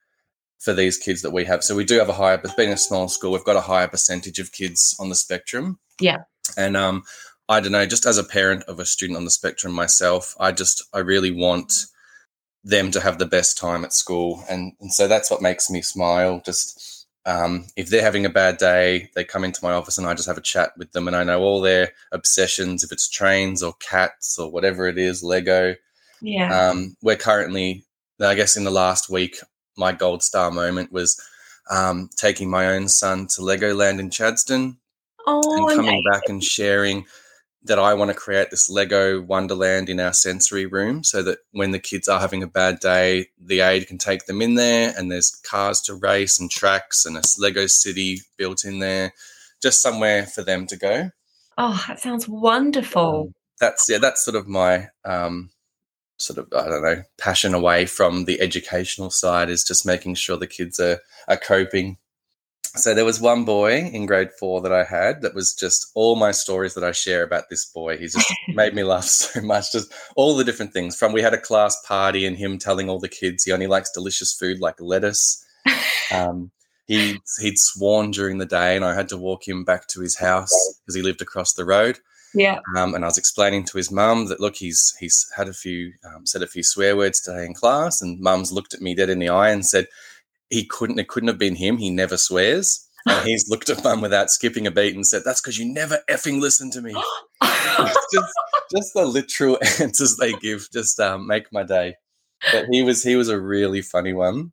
for 0.59 0.73
these 0.73 0.97
kids 0.97 1.21
that 1.21 1.31
we 1.31 1.45
have. 1.45 1.63
So 1.63 1.75
we 1.75 1.85
do 1.85 1.99
have 1.99 2.09
a 2.09 2.13
higher, 2.13 2.37
but 2.37 2.57
being 2.57 2.73
a 2.73 2.77
small 2.77 3.07
school, 3.07 3.31
we've 3.31 3.43
got 3.43 3.55
a 3.55 3.61
higher 3.61 3.87
percentage 3.87 4.39
of 4.39 4.51
kids 4.51 4.97
on 4.99 5.09
the 5.09 5.15
spectrum. 5.15 5.77
Yeah. 6.01 6.23
And 6.57 6.75
um, 6.75 7.03
I 7.47 7.59
don't 7.59 7.71
know, 7.71 7.85
just 7.85 8.07
as 8.07 8.17
a 8.17 8.23
parent 8.23 8.63
of 8.63 8.79
a 8.79 8.85
student 8.85 9.17
on 9.17 9.23
the 9.23 9.31
spectrum 9.31 9.71
myself, 9.71 10.35
I 10.39 10.51
just, 10.51 10.83
I 10.93 10.99
really 10.99 11.31
want 11.31 11.85
them 12.63 12.89
to 12.91 12.99
have 12.99 13.19
the 13.19 13.27
best 13.27 13.57
time 13.57 13.85
at 13.85 13.93
school. 13.93 14.43
And, 14.49 14.73
and 14.81 14.91
so 14.91 15.07
that's 15.07 15.29
what 15.29 15.41
makes 15.41 15.69
me 15.69 15.83
smile. 15.83 16.41
Just, 16.43 16.96
um, 17.27 17.65
if 17.75 17.89
they're 17.89 18.01
having 18.01 18.25
a 18.25 18.29
bad 18.29 18.57
day, 18.57 19.09
they 19.13 19.25
come 19.25 19.43
into 19.43 19.59
my 19.61 19.73
office 19.73 19.97
and 19.97 20.07
I 20.07 20.13
just 20.13 20.29
have 20.29 20.37
a 20.37 20.41
chat 20.41 20.71
with 20.77 20.93
them, 20.93 21.07
and 21.07 21.15
I 21.15 21.25
know 21.25 21.41
all 21.41 21.59
their 21.59 21.91
obsessions, 22.13 22.85
if 22.85 22.93
it's 22.93 23.09
trains 23.09 23.61
or 23.61 23.73
cats 23.81 24.39
or 24.39 24.49
whatever 24.49 24.87
it 24.87 24.97
is, 24.97 25.21
Lego. 25.21 25.75
Yeah. 26.21 26.69
Um, 26.69 26.95
we're 27.01 27.17
currently, 27.17 27.83
I 28.21 28.33
guess, 28.33 28.55
in 28.55 28.63
the 28.63 28.71
last 28.71 29.09
week, 29.09 29.39
my 29.75 29.91
gold 29.91 30.23
star 30.23 30.51
moment 30.51 30.93
was 30.93 31.21
um, 31.69 32.09
taking 32.15 32.49
my 32.49 32.67
own 32.67 32.87
son 32.87 33.27
to 33.27 33.41
Legoland 33.41 33.99
in 33.99 34.09
Chadstone 34.09 34.77
oh, 35.27 35.67
and 35.67 35.75
coming 35.75 36.01
back 36.09 36.23
and 36.29 36.41
sharing 36.41 37.05
that 37.67 37.79
I 37.79 37.93
want 37.93 38.09
to 38.09 38.17
create 38.17 38.49
this 38.49 38.69
Lego 38.69 39.21
Wonderland 39.21 39.89
in 39.89 39.99
our 39.99 40.13
sensory 40.13 40.65
room 40.65 41.03
so 41.03 41.21
that 41.23 41.39
when 41.51 41.71
the 41.71 41.79
kids 41.79 42.07
are 42.07 42.19
having 42.19 42.43
a 42.43 42.47
bad 42.47 42.79
day, 42.79 43.27
the 43.39 43.61
aid 43.61 43.87
can 43.87 43.97
take 43.97 44.25
them 44.25 44.41
in 44.41 44.55
there 44.55 44.93
and 44.97 45.11
there's 45.11 45.39
cars 45.49 45.81
to 45.81 45.95
race 45.95 46.39
and 46.39 46.49
tracks 46.49 47.05
and 47.05 47.17
a 47.17 47.21
Lego 47.37 47.67
city 47.67 48.21
built 48.37 48.65
in 48.65 48.79
there, 48.79 49.13
just 49.61 49.81
somewhere 49.81 50.25
for 50.25 50.43
them 50.43 50.67
to 50.67 50.75
go. 50.75 51.11
Oh, 51.57 51.83
that 51.87 51.99
sounds 51.99 52.27
wonderful. 52.27 53.27
Um, 53.27 53.33
that's 53.59 53.89
yeah, 53.89 53.97
that's 53.97 54.23
sort 54.23 54.35
of 54.35 54.47
my 54.47 54.89
um, 55.03 55.49
sort 56.17 56.39
of 56.39 56.47
I 56.53 56.67
don't 56.67 56.83
know 56.83 57.03
passion 57.17 57.53
away 57.53 57.85
from 57.85 58.25
the 58.25 58.39
educational 58.41 59.09
side 59.09 59.49
is 59.49 59.63
just 59.63 59.85
making 59.85 60.15
sure 60.15 60.37
the 60.37 60.47
kids 60.47 60.79
are 60.79 60.99
are 61.27 61.37
coping 61.37 61.97
so 62.77 62.93
there 62.93 63.05
was 63.05 63.19
one 63.19 63.43
boy 63.45 63.77
in 63.77 64.05
grade 64.05 64.31
four 64.39 64.61
that 64.61 64.71
I 64.71 64.83
had 64.83 65.21
that 65.21 65.35
was 65.35 65.53
just 65.53 65.91
all 65.95 66.15
my 66.15 66.31
stories 66.31 66.73
that 66.75 66.83
I 66.83 66.91
share 66.91 67.23
about 67.23 67.49
this 67.49 67.65
boy. 67.65 67.97
He's 67.97 68.13
just 68.13 68.31
made 68.49 68.73
me 68.73 68.83
laugh 68.83 69.03
so 69.05 69.41
much. 69.41 69.71
Just 69.71 69.91
all 70.15 70.35
the 70.35 70.43
different 70.43 70.73
things 70.73 70.95
from 70.95 71.13
we 71.13 71.21
had 71.21 71.33
a 71.33 71.41
class 71.41 71.79
party 71.85 72.25
and 72.25 72.37
him 72.37 72.57
telling 72.57 72.89
all 72.89 72.99
the 72.99 73.09
kids 73.09 73.43
he 73.43 73.51
only 73.51 73.67
likes 73.67 73.91
delicious 73.91 74.33
food 74.33 74.59
like 74.59 74.75
lettuce. 74.79 75.43
Um, 76.09 76.51
he 76.87 77.19
he'd 77.41 77.57
sworn 77.57 78.11
during 78.11 78.37
the 78.37 78.45
day, 78.45 78.77
and 78.77 78.85
I 78.85 78.95
had 78.95 79.09
to 79.09 79.17
walk 79.17 79.45
him 79.45 79.65
back 79.65 79.87
to 79.87 79.99
his 79.99 80.17
house 80.17 80.53
because 80.79 80.95
he 80.95 81.01
lived 81.01 81.21
across 81.21 81.51
the 81.53 81.65
road. 81.65 81.99
Yeah. 82.33 82.59
Um, 82.75 82.93
and 82.93 83.03
I 83.03 83.07
was 83.07 83.17
explaining 83.17 83.65
to 83.65 83.77
his 83.77 83.91
mum 83.91 84.27
that 84.27 84.39
look, 84.39 84.55
he's 84.55 84.95
he's 84.99 85.29
had 85.35 85.49
a 85.49 85.53
few 85.53 85.93
um, 86.05 86.25
said 86.25 86.41
a 86.41 86.47
few 86.47 86.63
swear 86.63 86.95
words 86.95 87.19
today 87.19 87.45
in 87.45 87.53
class, 87.53 88.01
and 88.01 88.19
mum's 88.19 88.51
looked 88.51 88.73
at 88.73 88.81
me 88.81 88.95
dead 88.95 89.09
in 89.09 89.19
the 89.19 89.29
eye 89.29 89.49
and 89.49 89.65
said 89.65 89.87
he 90.49 90.65
couldn't 90.65 90.99
it 90.99 91.07
couldn't 91.07 91.27
have 91.27 91.37
been 91.37 91.55
him 91.55 91.77
he 91.77 91.89
never 91.89 92.17
swears 92.17 92.87
and 93.05 93.27
he's 93.27 93.47
looked 93.49 93.69
at 93.69 93.83
mum 93.83 94.01
without 94.01 94.31
skipping 94.31 94.67
a 94.67 94.71
beat 94.71 94.95
and 94.95 95.05
said 95.05 95.23
that's 95.23 95.41
because 95.41 95.57
you 95.57 95.71
never 95.71 95.99
effing 96.09 96.39
listen 96.39 96.71
to 96.71 96.81
me 96.81 96.93
just, 98.11 98.33
just 98.71 98.93
the 98.93 99.05
literal 99.05 99.57
answers 99.79 100.17
they 100.17 100.33
give 100.33 100.67
just 100.71 100.99
um, 100.99 101.27
make 101.27 101.51
my 101.51 101.63
day. 101.63 101.95
But 102.51 102.65
he 102.71 102.81
was 102.83 103.03
he 103.03 103.15
was 103.15 103.29
a 103.29 103.39
really 103.39 103.81
funny 103.81 104.13
one. 104.13 104.51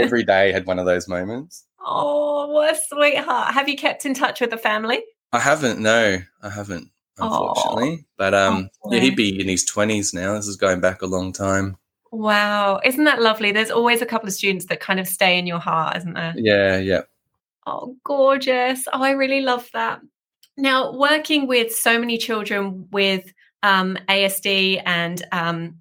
Every 0.00 0.24
day 0.24 0.52
had 0.52 0.66
one 0.66 0.78
of 0.78 0.86
those 0.86 1.08
moments. 1.08 1.64
Oh, 1.80 2.48
what 2.48 2.74
a 2.74 2.78
sweetheart! 2.88 3.54
Have 3.54 3.68
you 3.68 3.76
kept 3.76 4.04
in 4.04 4.12
touch 4.12 4.40
with 4.40 4.50
the 4.50 4.58
family? 4.58 5.02
I 5.32 5.38
haven't. 5.38 5.80
No, 5.80 6.18
I 6.42 6.50
haven't. 6.50 6.90
Unfortunately, 7.16 8.04
but 8.16 8.34
um, 8.34 8.70
oh, 8.84 8.92
yeah, 8.92 9.00
he'd 9.00 9.16
be 9.16 9.40
in 9.40 9.48
his 9.48 9.64
twenties 9.64 10.12
now. 10.12 10.34
This 10.34 10.48
is 10.48 10.56
going 10.56 10.80
back 10.80 11.02
a 11.02 11.06
long 11.06 11.32
time. 11.32 11.76
Wow, 12.10 12.80
isn't 12.84 13.04
that 13.04 13.20
lovely? 13.20 13.52
There's 13.52 13.70
always 13.70 14.02
a 14.02 14.06
couple 14.06 14.28
of 14.28 14.34
students 14.34 14.66
that 14.66 14.80
kind 14.80 14.98
of 14.98 15.06
stay 15.06 15.38
in 15.38 15.46
your 15.46 15.58
heart, 15.58 15.96
isn't 15.98 16.14
there? 16.14 16.34
Yeah, 16.36 16.78
yeah. 16.78 17.02
Oh, 17.66 17.96
gorgeous. 18.04 18.84
Oh, 18.92 19.02
I 19.02 19.10
really 19.10 19.42
love 19.42 19.68
that. 19.74 20.00
Now, 20.56 20.92
working 20.92 21.46
with 21.46 21.72
so 21.72 21.98
many 21.98 22.18
children 22.18 22.88
with 22.90 23.32
um, 23.62 23.98
ASD 24.08 24.82
and 24.84 25.22
um, 25.32 25.76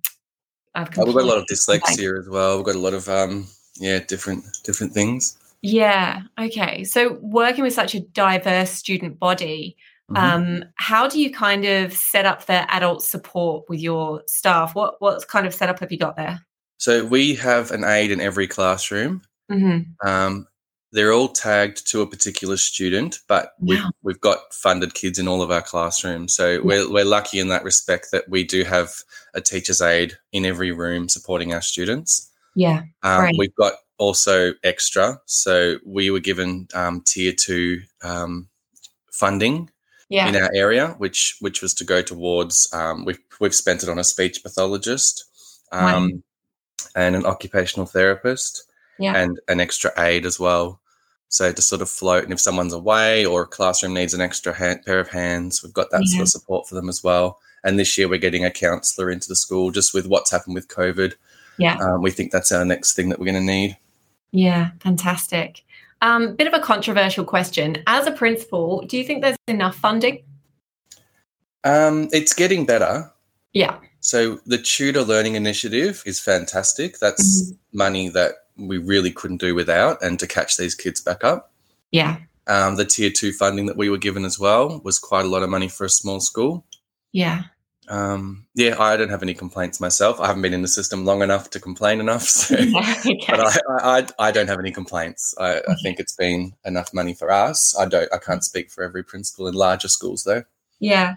I've 0.75 0.89
oh, 0.97 1.05
we've 1.05 1.15
got 1.15 1.23
a 1.23 1.27
lot 1.27 1.37
of 1.37 1.45
dyslexia 1.45 2.19
as 2.19 2.29
well. 2.29 2.57
We've 2.57 2.65
got 2.65 2.75
a 2.75 2.79
lot 2.79 2.93
of 2.93 3.09
um, 3.09 3.47
yeah, 3.77 3.99
different 3.99 4.45
different 4.63 4.93
things. 4.93 5.37
Yeah. 5.61 6.21
Okay. 6.39 6.83
So 6.83 7.13
working 7.21 7.63
with 7.63 7.73
such 7.73 7.95
a 7.95 8.01
diverse 8.01 8.71
student 8.71 9.17
body, 9.17 9.75
mm-hmm. 10.09 10.17
um, 10.17 10.65
how 10.75 11.07
do 11.07 11.19
you 11.19 11.31
kind 11.31 11.65
of 11.65 11.93
set 11.93 12.25
up 12.25 12.45
the 12.45 12.73
adult 12.73 13.03
support 13.03 13.65
with 13.69 13.79
your 13.79 14.23
staff? 14.27 14.75
What 14.75 14.95
what 14.99 15.27
kind 15.27 15.47
of 15.47 15.53
setup 15.53 15.79
have 15.79 15.91
you 15.91 15.97
got 15.97 16.15
there? 16.15 16.41
So 16.77 17.05
we 17.05 17.35
have 17.35 17.71
an 17.71 17.83
aide 17.83 18.11
in 18.11 18.21
every 18.21 18.47
classroom. 18.47 19.21
Mm-hmm. 19.51 20.07
Um, 20.07 20.47
they're 20.91 21.11
all 21.11 21.27
tagged 21.27 21.89
to 21.91 22.01
a 22.01 22.07
particular 22.07 22.55
student, 22.55 23.19
but 23.27 23.51
we've, 23.59 23.83
we've 24.03 24.21
got 24.21 24.53
funded 24.53 24.93
kids 24.93 25.19
in 25.19 25.27
all 25.27 25.41
of 25.41 25.51
our 25.51 25.61
classrooms. 25.61 26.33
So 26.33 26.51
yeah. 26.51 26.59
we're, 26.63 26.91
we're 26.91 27.05
lucky 27.05 27.39
in 27.39 27.49
that 27.49 27.63
respect 27.63 28.07
that 28.11 28.29
we 28.29 28.43
do 28.43 28.63
have 28.63 28.91
a 29.33 29.41
teacher's 29.41 29.81
aide 29.81 30.17
in 30.31 30.45
every 30.45 30.71
room 30.71 31.09
supporting 31.09 31.53
our 31.53 31.61
students. 31.61 32.31
Yeah. 32.55 32.83
Um, 33.03 33.31
we've 33.37 33.55
got 33.55 33.73
also 33.97 34.53
extra. 34.63 35.19
So 35.25 35.77
we 35.85 36.09
were 36.09 36.19
given 36.19 36.67
um, 36.73 37.01
tier 37.05 37.33
two 37.33 37.81
um, 38.01 38.47
funding 39.11 39.69
yeah. 40.09 40.27
in 40.27 40.35
our 40.35 40.49
area, 40.53 40.95
which 40.97 41.37
which 41.39 41.61
was 41.61 41.73
to 41.75 41.83
go 41.83 42.01
towards. 42.01 42.71
Um, 42.73 43.05
we've 43.05 43.19
we've 43.39 43.55
spent 43.55 43.83
it 43.83 43.89
on 43.89 43.99
a 43.99 44.03
speech 44.03 44.43
pathologist 44.43 45.25
um, 45.71 46.23
and 46.95 47.15
an 47.15 47.25
occupational 47.25 47.85
therapist. 47.85 48.63
Yeah. 48.99 49.15
and 49.15 49.39
an 49.47 49.59
extra 49.59 49.91
aide 49.99 50.25
as 50.25 50.39
well. 50.39 50.81
So 51.29 51.51
to 51.51 51.61
sort 51.61 51.81
of 51.81 51.89
float, 51.89 52.23
and 52.23 52.33
if 52.33 52.39
someone's 52.39 52.73
away 52.73 53.25
or 53.25 53.43
a 53.43 53.47
classroom 53.47 53.93
needs 53.93 54.13
an 54.13 54.21
extra 54.21 54.53
hand, 54.53 54.83
pair 54.85 54.99
of 54.99 55.09
hands, 55.09 55.61
we've 55.61 55.73
got 55.73 55.91
that 55.91 56.01
yeah. 56.05 56.13
sort 56.13 56.21
of 56.23 56.29
support 56.29 56.67
for 56.67 56.75
them 56.75 56.89
as 56.89 57.03
well. 57.03 57.39
And 57.63 57.77
this 57.77 57.97
year 57.97 58.07
we're 58.07 58.17
getting 58.17 58.45
a 58.45 58.51
counsellor 58.51 59.11
into 59.11 59.27
the 59.27 59.35
school 59.35 59.71
just 59.71 59.93
with 59.93 60.07
what's 60.07 60.31
happened 60.31 60.55
with 60.55 60.67
COVID. 60.67 61.13
Yeah, 61.57 61.77
um, 61.77 62.01
we 62.01 62.11
think 62.11 62.31
that's 62.31 62.51
our 62.51 62.63
next 62.63 62.95
thing 62.95 63.09
that 63.09 63.19
we're 63.19 63.25
going 63.25 63.35
to 63.35 63.41
need. 63.41 63.77
Yeah, 64.31 64.71
fantastic. 64.79 65.63
Um, 66.01 66.35
bit 66.35 66.47
of 66.47 66.53
a 66.53 66.59
controversial 66.59 67.25
question. 67.25 67.83
As 67.87 68.07
a 68.07 68.11
principal, 68.11 68.81
do 68.81 68.97
you 68.97 69.03
think 69.03 69.21
there's 69.21 69.37
enough 69.47 69.75
funding? 69.75 70.23
Um, 71.63 72.07
it's 72.11 72.33
getting 72.33 72.65
better. 72.65 73.11
Yeah. 73.53 73.77
So 73.99 74.39
the 74.45 74.57
Tutor 74.57 75.03
Learning 75.03 75.35
Initiative 75.35 76.03
is 76.05 76.19
fantastic. 76.19 76.99
That's 76.99 77.43
mm-hmm. 77.43 77.77
money 77.77 78.09
that 78.09 78.33
we 78.57 78.77
really 78.77 79.11
couldn't 79.11 79.37
do 79.41 79.55
without, 79.55 80.01
and 80.03 80.19
to 80.19 80.27
catch 80.27 80.57
these 80.57 80.75
kids 80.75 81.01
back 81.01 81.23
up. 81.23 81.51
Yeah. 81.91 82.17
Um, 82.47 82.75
the 82.75 82.85
tier 82.85 83.09
two 83.09 83.33
funding 83.33 83.65
that 83.65 83.77
we 83.77 83.89
were 83.89 83.97
given 83.97 84.23
as 84.23 84.39
well 84.39 84.79
was 84.83 84.99
quite 84.99 85.25
a 85.25 85.29
lot 85.29 85.43
of 85.43 85.49
money 85.49 85.67
for 85.67 85.85
a 85.85 85.89
small 85.89 86.19
school. 86.19 86.65
Yeah 87.11 87.43
um, 87.87 88.45
yeah, 88.53 88.75
I 88.79 88.97
don't 88.97 89.09
have 89.09 89.23
any 89.23 89.33
complaints 89.33 89.79
myself. 89.79 90.19
I 90.19 90.27
haven't 90.27 90.41
been 90.41 90.53
in 90.53 90.61
the 90.61 90.67
system 90.67 91.05
long 91.05 91.21
enough 91.21 91.49
to 91.51 91.59
complain 91.59 91.99
enough. 91.99 92.27
So, 92.37 92.55
okay. 92.55 93.17
but 93.29 93.39
I, 93.39 93.59
I, 93.69 94.07
I, 94.19 94.31
don't 94.31 94.47
have 94.47 94.59
any 94.59 94.71
complaints. 94.71 95.33
I, 95.39 95.57
I, 95.57 95.75
think 95.81 95.99
it's 95.99 96.15
been 96.15 96.53
enough 96.65 96.93
money 96.93 97.13
for 97.13 97.31
us. 97.31 97.77
I 97.77 97.85
don't. 97.85 98.11
I 98.13 98.17
can't 98.17 98.43
speak 98.43 98.71
for 98.71 98.83
every 98.83 99.03
principal 99.03 99.47
in 99.47 99.53
larger 99.53 99.87
schools, 99.87 100.23
though. 100.23 100.43
Yeah. 100.79 101.15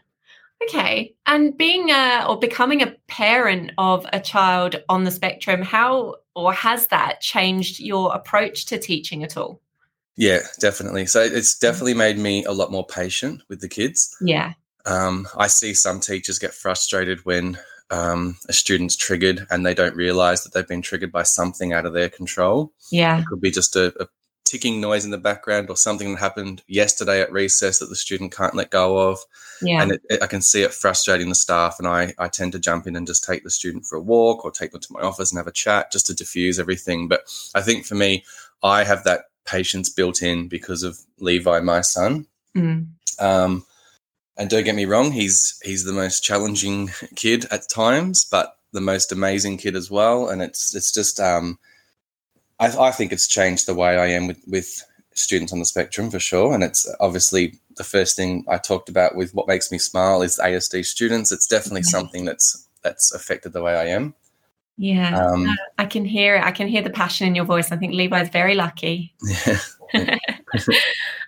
Okay. 0.65 1.15
And 1.27 1.57
being 1.57 1.91
a 1.91 2.25
or 2.29 2.39
becoming 2.39 2.83
a 2.83 2.95
parent 3.09 3.73
of 3.79 4.07
a 4.13 4.21
child 4.21 4.83
on 4.89 5.05
the 5.05 5.11
spectrum, 5.11 5.63
how 5.63 6.17
or 6.35 6.53
has 6.53 6.87
that 6.89 7.21
changed 7.21 7.81
your 7.81 8.15
approach 8.15 8.67
to 8.67 8.79
teaching 8.79 9.23
at 9.23 9.37
all? 9.37 9.61
Yeah, 10.17 10.41
definitely. 10.59 11.07
So 11.07 11.21
it's 11.21 11.59
definitely 11.59 11.95
made 11.95 12.19
me 12.19 12.45
a 12.45 12.53
lot 12.53 12.71
more 12.71 12.87
patient 12.87 13.43
with 13.49 13.61
the 13.61 13.69
kids. 13.69 14.17
Yeah. 14.21 14.53
Um, 14.87 15.29
I 15.37 15.47
see 15.47 15.75
some 15.75 16.01
teachers 16.01 16.39
get 16.39 16.55
frustrated 16.55 17.25
when 17.25 17.59
um, 17.91 18.37
a 18.49 18.53
student's 18.53 18.97
triggered 18.97 19.47
and 19.51 19.67
they 19.67 19.75
don't 19.75 19.97
realize 19.97 20.45
that 20.45 20.53
they've 20.53 20.67
been 20.67 20.83
triggered 20.83 21.13
by 21.13 21.25
something 21.25 21.73
out 21.73 21.87
of 21.87 21.93
their 21.93 22.09
control. 22.09 22.73
Yeah. 22.91 23.21
It 23.21 23.27
could 23.27 23.41
be 23.41 23.51
just 23.51 23.77
a, 23.77 23.93
a 24.03 24.07
ticking 24.45 24.81
noise 24.81 25.05
in 25.05 25.11
the 25.11 25.19
background 25.19 25.71
or 25.71 25.77
something 25.77 26.13
that 26.13 26.21
happened 26.21 26.63
yesterday 26.67 27.21
at 27.21 27.31
recess 27.31 27.79
that 27.79 27.89
the 27.89 27.97
student 27.97 28.35
can't 28.35 28.55
let 28.55 28.71
go 28.71 29.11
of. 29.11 29.19
Yeah. 29.63 29.83
And 29.83 29.93
it, 29.93 30.03
it, 30.09 30.23
I 30.23 30.27
can 30.27 30.43
see 30.43 30.63
it 30.63 30.73
frustrating 30.73 31.29
the 31.29 31.35
staff. 31.35 31.77
And 31.79 31.87
I, 31.87 32.15
I 32.19 32.29
tend 32.29 32.53
to 32.53 32.59
jump 32.59 32.87
in 32.87 32.97
and 32.97 33.07
just 33.07 33.25
take 33.25 33.45
the 33.45 33.51
student 33.51 33.87
for 33.87 33.97
a 33.97 34.03
walk 34.03 34.45
or 34.45 34.51
take 34.51 34.73
them 34.73 34.81
to 34.81 34.93
my 34.93 35.03
office 35.03 35.31
and 35.31 35.39
have 35.39 35.47
a 35.47 35.53
chat 35.53 35.93
just 35.93 36.07
to 36.07 36.15
diffuse 36.15 36.59
everything. 36.59 37.09
But 37.09 37.23
I 37.55 37.61
think 37.61 37.87
for 37.87 37.95
me, 37.95 38.25
I 38.63 38.85
have 38.85 39.05
that 39.05 39.27
patience 39.45 39.89
built 39.89 40.23
in 40.23 40.49
because 40.49 40.83
of 40.83 40.99
Levi, 41.19 41.61
my 41.61 41.81
son. 41.81 42.27
Mm. 42.57 42.89
Um, 43.19 43.65
and 44.37 44.49
don't 44.49 44.65
get 44.65 44.75
me 44.75 44.85
wrong, 44.85 45.13
he's 45.13 45.59
he's 45.63 45.85
the 45.85 45.93
most 45.93 46.23
challenging 46.23 46.91
kid 47.17 47.47
at 47.51 47.69
times, 47.69 48.25
but 48.25 48.57
the 48.73 48.81
most 48.81 49.13
amazing 49.13 49.59
kid 49.59 49.77
as 49.77 49.91
well. 49.91 50.29
And 50.29 50.43
it's 50.43 50.75
it's 50.75 50.93
just 50.93 51.21
um, 51.21 51.59
I, 52.59 52.69
I 52.77 52.91
think 52.91 53.13
it's 53.13 53.27
changed 53.27 53.67
the 53.67 53.75
way 53.75 53.99
I 53.99 54.07
am 54.07 54.27
with 54.27 54.43
with 54.47 54.85
students 55.15 55.53
on 55.53 55.59
the 55.59 55.65
spectrum 55.65 56.11
for 56.11 56.21
sure. 56.21 56.55
And 56.55 56.63
it's 56.63 56.93
obviously 57.01 57.59
the 57.77 57.85
first 57.85 58.17
thing 58.17 58.45
I 58.49 58.59
talked 58.59 58.89
about 58.89 59.17
with 59.17 59.35
what 59.35 59.49
makes 59.49 59.71
me 59.71 59.79
smile 59.79 60.23
is 60.23 60.41
ASD 60.43 60.85
students. 60.85 61.33
It's 61.33 61.47
definitely 61.47 61.83
something 61.83 62.25
that's 62.25 62.67
that's 62.83 63.13
affected 63.15 63.53
the 63.53 63.63
way 63.63 63.75
I 63.75 63.87
am. 63.87 64.15
Yeah, 64.83 65.27
um, 65.27 65.47
I 65.77 65.85
can 65.85 66.07
hear 66.07 66.37
it. 66.37 66.43
I 66.43 66.53
can 66.53 66.67
hear 66.67 66.81
the 66.81 66.89
passion 66.89 67.27
in 67.27 67.35
your 67.35 67.45
voice. 67.45 67.71
I 67.71 67.77
think 67.77 67.93
Levi's 67.93 68.31
very 68.31 68.55
lucky. 68.55 69.15
Yeah. 69.23 69.59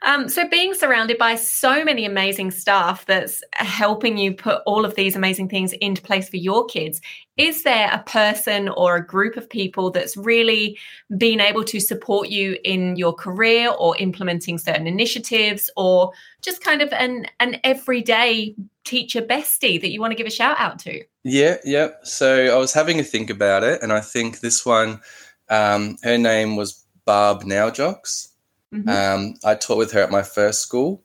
um, 0.02 0.30
so, 0.30 0.49
being 0.49 0.73
surrounded 0.73 1.18
by 1.18 1.35
so 1.35 1.85
many 1.85 2.06
amazing 2.06 2.50
staff 2.50 3.04
that's 3.04 3.42
helping 3.52 4.16
you 4.16 4.32
put 4.32 4.62
all 4.64 4.87
of 4.87 4.94
these 4.94 5.16
amazing 5.16 5.50
things 5.50 5.75
into 5.75 6.00
place 6.00 6.30
for 6.30 6.38
your 6.38 6.64
kids, 6.64 7.02
is 7.37 7.62
there 7.62 7.90
a 7.92 8.02
person 8.04 8.71
or 8.71 8.97
a 8.97 9.06
group 9.06 9.37
of 9.37 9.50
people 9.50 9.90
that's 9.90 10.16
really 10.16 10.78
been 11.18 11.38
able 11.38 11.64
to 11.64 11.78
support 11.78 12.30
you 12.30 12.56
in 12.64 12.97
your 12.97 13.12
career 13.12 13.68
or 13.78 13.94
implementing 13.99 14.56
certain 14.56 14.87
initiatives 14.87 15.68
or 15.76 16.11
just 16.40 16.64
kind 16.64 16.80
of 16.80 16.90
an, 16.94 17.26
an 17.38 17.61
everyday 17.64 18.54
teacher 18.85 19.23
bestie 19.23 19.81
that 19.81 19.91
you 19.91 20.01
want 20.01 20.12
to 20.12 20.17
give 20.17 20.27
a 20.27 20.31
shout 20.31 20.59
out 20.59 20.79
to? 20.81 21.03
Yeah, 21.25 21.57
yeah. 21.65 21.89
So 22.03 22.55
I 22.55 22.57
was 22.57 22.73
having 22.73 23.01
a 23.01 23.05
think 23.05 23.31
about 23.31 23.62
it, 23.62 23.83
and 23.83 23.93
I 23.93 24.01
think 24.01 24.41
this 24.41 24.65
one, 24.67 25.01
um, 25.49 25.97
her 26.03 26.19
name 26.19 26.57
was 26.57 26.85
Barb 27.05 27.43
Nowjocks. 27.43 28.29
Mm-hmm. 28.75 28.89
Um, 28.89 29.35
I 29.45 29.55
taught 29.55 29.79
with 29.79 29.93
her 29.93 30.01
at 30.01 30.11
my 30.11 30.23
first 30.23 30.61
school. 30.61 31.03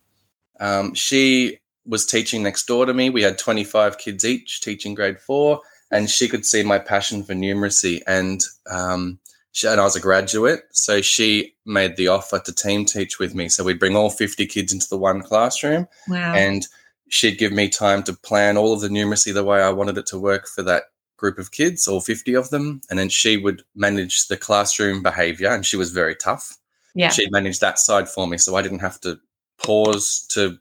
Um, 0.60 0.94
she 0.94 1.60
was 1.86 2.06
teaching 2.06 2.44
next 2.44 2.66
door 2.66 2.86
to 2.86 2.94
me. 2.94 3.10
We 3.10 3.22
had 3.22 3.38
25 3.38 3.98
kids 3.98 4.26
each 4.26 4.62
teaching 4.62 4.94
grade 4.94 5.20
four, 5.20 5.62
and 5.92 6.10
she 6.10 6.28
could 6.28 6.46
see 6.46 6.64
my 6.64 6.80
passion 6.80 7.24
for 7.24 7.34
numeracy. 7.34 8.02
And, 8.08 8.42
um, 8.70 9.20
she, 9.52 9.68
and 9.68 9.80
I 9.80 9.84
was 9.84 9.96
a 9.96 10.02
graduate, 10.02 10.64
so 10.72 11.02
she 11.02 11.56
made 11.66 11.98
the 11.98 12.10
offer 12.10 12.40
to 12.40 12.54
team 12.54 12.86
teach 12.86 13.20
with 13.20 13.34
me. 13.34 13.50
So 13.50 13.64
we'd 13.64 13.80
bring 13.80 13.96
all 13.96 14.10
50 14.10 14.46
kids 14.48 14.72
into 14.72 14.88
the 14.90 14.98
one 14.98 15.22
classroom. 15.22 15.88
Wow. 16.08 16.34
And 16.34 16.68
she'd 17.10 17.38
give 17.38 17.52
me 17.52 17.70
time 17.70 18.04
to 18.04 18.14
plan 18.14 18.58
all 18.58 18.74
of 18.74 18.82
the 18.82 18.90
numeracy 18.90 19.34
the 19.34 19.44
way 19.44 19.62
I 19.62 19.72
wanted 19.72 19.98
it 19.98 20.06
to 20.08 20.20
work 20.20 20.48
for 20.48 20.62
that 20.64 20.84
group 21.18 21.38
of 21.38 21.52
kids, 21.52 21.88
all 21.88 22.02
50 22.02 22.34
of 22.36 22.50
them. 22.50 22.82
And 22.90 23.00
then 23.00 23.10
she 23.10 23.38
would 23.38 23.64
manage 23.76 24.28
the 24.28 24.38
classroom 24.38 25.02
behavior, 25.02 25.50
and 25.50 25.66
she 25.66 25.78
was 25.78 25.92
very 25.92 26.16
tough 26.16 26.58
yeah. 26.98 27.10
she'd 27.10 27.32
managed 27.32 27.62
that 27.62 27.80
side 27.80 28.10
for 28.10 28.28
me. 28.28 28.38
So 28.38 28.56
I 28.56 28.62
didn't 28.64 28.80
have 28.80 29.00
to 29.02 29.20
pause 29.64 30.26
to 30.32 30.58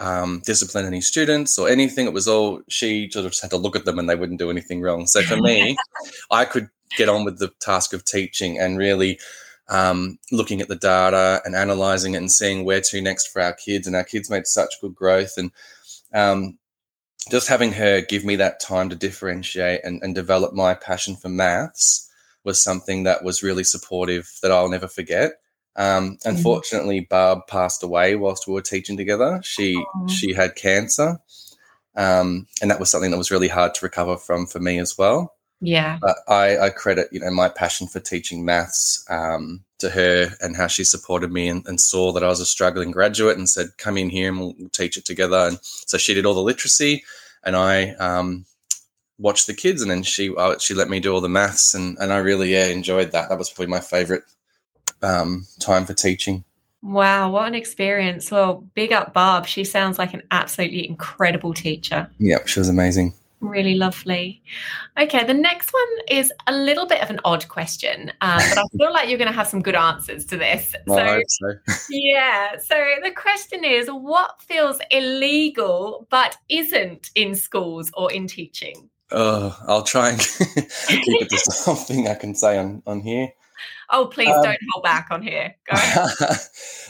um, 0.00 0.42
discipline 0.44 0.84
any 0.84 1.00
students 1.00 1.56
or 1.58 1.68
anything. 1.68 2.06
It 2.06 2.12
was 2.12 2.26
all 2.26 2.60
she 2.68 3.08
sort 3.10 3.24
of 3.24 3.30
just 3.30 3.42
had 3.42 3.52
to 3.52 3.56
look 3.56 3.76
at 3.76 3.84
them 3.84 3.98
and 3.98 4.10
they 4.10 4.16
wouldn't 4.16 4.40
do 4.40 4.50
anything 4.50 4.82
wrong. 4.82 5.06
So 5.06 5.22
for 5.22 5.36
me, 5.36 5.76
I 6.30 6.44
could 6.44 6.68
get 6.96 7.08
on 7.08 7.24
with 7.24 7.38
the 7.38 7.52
task 7.60 7.92
of 7.92 8.04
teaching 8.04 8.58
and 8.58 8.76
really 8.76 9.20
um, 9.68 10.18
looking 10.30 10.60
at 10.60 10.68
the 10.68 10.76
data 10.76 11.40
and 11.44 11.54
analyzing 11.54 12.14
it 12.14 12.18
and 12.18 12.30
seeing 12.30 12.64
where 12.64 12.80
to 12.80 13.00
next 13.00 13.28
for 13.28 13.40
our 13.40 13.54
kids. 13.54 13.86
And 13.86 13.96
our 13.96 14.04
kids 14.04 14.30
made 14.30 14.46
such 14.46 14.80
good 14.80 14.94
growth. 14.94 15.32
And 15.36 15.50
um, 16.12 16.58
just 17.30 17.48
having 17.48 17.72
her 17.72 18.00
give 18.02 18.24
me 18.24 18.36
that 18.36 18.60
time 18.60 18.90
to 18.90 18.96
differentiate 18.96 19.80
and, 19.84 20.02
and 20.02 20.14
develop 20.14 20.52
my 20.52 20.74
passion 20.74 21.16
for 21.16 21.28
maths 21.28 22.10
was 22.44 22.62
something 22.62 23.04
that 23.04 23.24
was 23.24 23.42
really 23.42 23.64
supportive 23.64 24.30
that 24.42 24.52
I'll 24.52 24.68
never 24.68 24.88
forget. 24.88 25.32
Um, 25.76 26.18
mm-hmm. 26.18 26.28
unfortunately, 26.28 27.00
Barb 27.00 27.46
passed 27.48 27.82
away 27.82 28.14
whilst 28.14 28.46
we 28.46 28.52
were 28.54 28.62
teaching 28.62 28.96
together. 28.96 29.40
She 29.42 29.82
she 30.08 30.32
had 30.34 30.54
cancer, 30.54 31.18
Um, 31.96 32.46
and 32.60 32.70
that 32.70 32.80
was 32.80 32.90
something 32.90 33.10
that 33.10 33.18
was 33.18 33.30
really 33.30 33.48
hard 33.48 33.74
to 33.74 33.86
recover 33.86 34.16
from 34.16 34.46
for 34.46 34.60
me 34.60 34.78
as 34.78 34.98
well. 34.98 35.33
Yeah. 35.64 35.98
But 36.00 36.18
I, 36.28 36.58
I 36.58 36.70
credit, 36.70 37.08
you 37.10 37.20
know, 37.20 37.30
my 37.30 37.48
passion 37.48 37.86
for 37.86 38.00
teaching 38.00 38.44
maths 38.44 39.04
um, 39.08 39.64
to 39.78 39.90
her 39.90 40.28
and 40.40 40.56
how 40.56 40.66
she 40.66 40.84
supported 40.84 41.32
me 41.32 41.48
and, 41.48 41.66
and, 41.66 41.80
saw 41.80 42.12
that 42.12 42.22
I 42.22 42.28
was 42.28 42.40
a 42.40 42.46
struggling 42.46 42.90
graduate 42.90 43.38
and 43.38 43.48
said, 43.48 43.78
come 43.78 43.96
in 43.96 44.10
here 44.10 44.28
and 44.28 44.38
we'll, 44.38 44.54
we'll 44.58 44.68
teach 44.68 44.96
it 44.96 45.04
together. 45.04 45.36
And 45.36 45.58
so 45.62 45.98
she 45.98 46.14
did 46.14 46.26
all 46.26 46.34
the 46.34 46.42
literacy 46.42 47.04
and 47.44 47.56
I 47.56 47.90
um, 47.94 48.44
watched 49.18 49.46
the 49.46 49.54
kids 49.54 49.80
and 49.82 49.90
then 49.90 50.02
she 50.02 50.34
uh, 50.36 50.58
she 50.58 50.74
let 50.74 50.88
me 50.88 51.00
do 51.00 51.12
all 51.12 51.20
the 51.20 51.28
maths 51.28 51.74
and, 51.74 51.96
and 51.98 52.12
I 52.12 52.18
really, 52.18 52.52
yeah, 52.52 52.66
enjoyed 52.66 53.12
that. 53.12 53.28
That 53.28 53.38
was 53.38 53.50
probably 53.50 53.70
my 53.70 53.80
favorite 53.80 54.24
um, 55.02 55.46
time 55.60 55.86
for 55.86 55.94
teaching. 55.94 56.44
Wow, 56.82 57.30
what 57.30 57.48
an 57.48 57.54
experience. 57.54 58.30
Well, 58.30 58.68
big 58.74 58.92
up 58.92 59.14
Barb. 59.14 59.46
She 59.46 59.64
sounds 59.64 59.98
like 59.98 60.12
an 60.12 60.22
absolutely 60.30 60.86
incredible 60.86 61.54
teacher. 61.54 62.10
Yep, 62.18 62.46
she 62.46 62.60
was 62.60 62.68
amazing. 62.68 63.14
Really 63.44 63.74
lovely. 63.74 64.42
Okay, 64.98 65.22
the 65.24 65.34
next 65.34 65.70
one 65.72 65.82
is 66.08 66.32
a 66.46 66.52
little 66.52 66.86
bit 66.86 67.02
of 67.02 67.10
an 67.10 67.20
odd 67.26 67.46
question, 67.48 68.10
um, 68.22 68.40
but 68.48 68.58
I 68.58 68.64
feel 68.78 68.92
like 68.92 69.08
you're 69.08 69.18
going 69.18 69.30
to 69.30 69.34
have 69.34 69.46
some 69.46 69.60
good 69.60 69.74
answers 69.74 70.24
to 70.26 70.36
this. 70.36 70.74
Well, 70.86 71.20
so, 71.26 71.52
so. 71.66 71.84
yeah. 71.90 72.56
So 72.58 72.74
the 73.02 73.10
question 73.10 73.64
is 73.64 73.88
what 73.88 74.40
feels 74.42 74.78
illegal 74.90 76.06
but 76.10 76.36
isn't 76.48 77.10
in 77.14 77.34
schools 77.34 77.90
or 77.94 78.12
in 78.12 78.26
teaching? 78.26 78.88
Oh, 79.10 79.56
I'll 79.66 79.82
try 79.82 80.10
and 80.10 80.20
keep 80.86 81.22
it 81.22 81.28
to 81.30 81.38
something 81.38 82.08
I 82.08 82.14
can 82.14 82.34
say 82.34 82.58
on, 82.58 82.82
on 82.86 83.00
here. 83.00 83.28
Oh, 83.90 84.06
please 84.06 84.34
um, 84.34 84.42
don't 84.42 84.58
hold 84.72 84.84
back 84.84 85.08
on 85.10 85.22
here. 85.22 85.54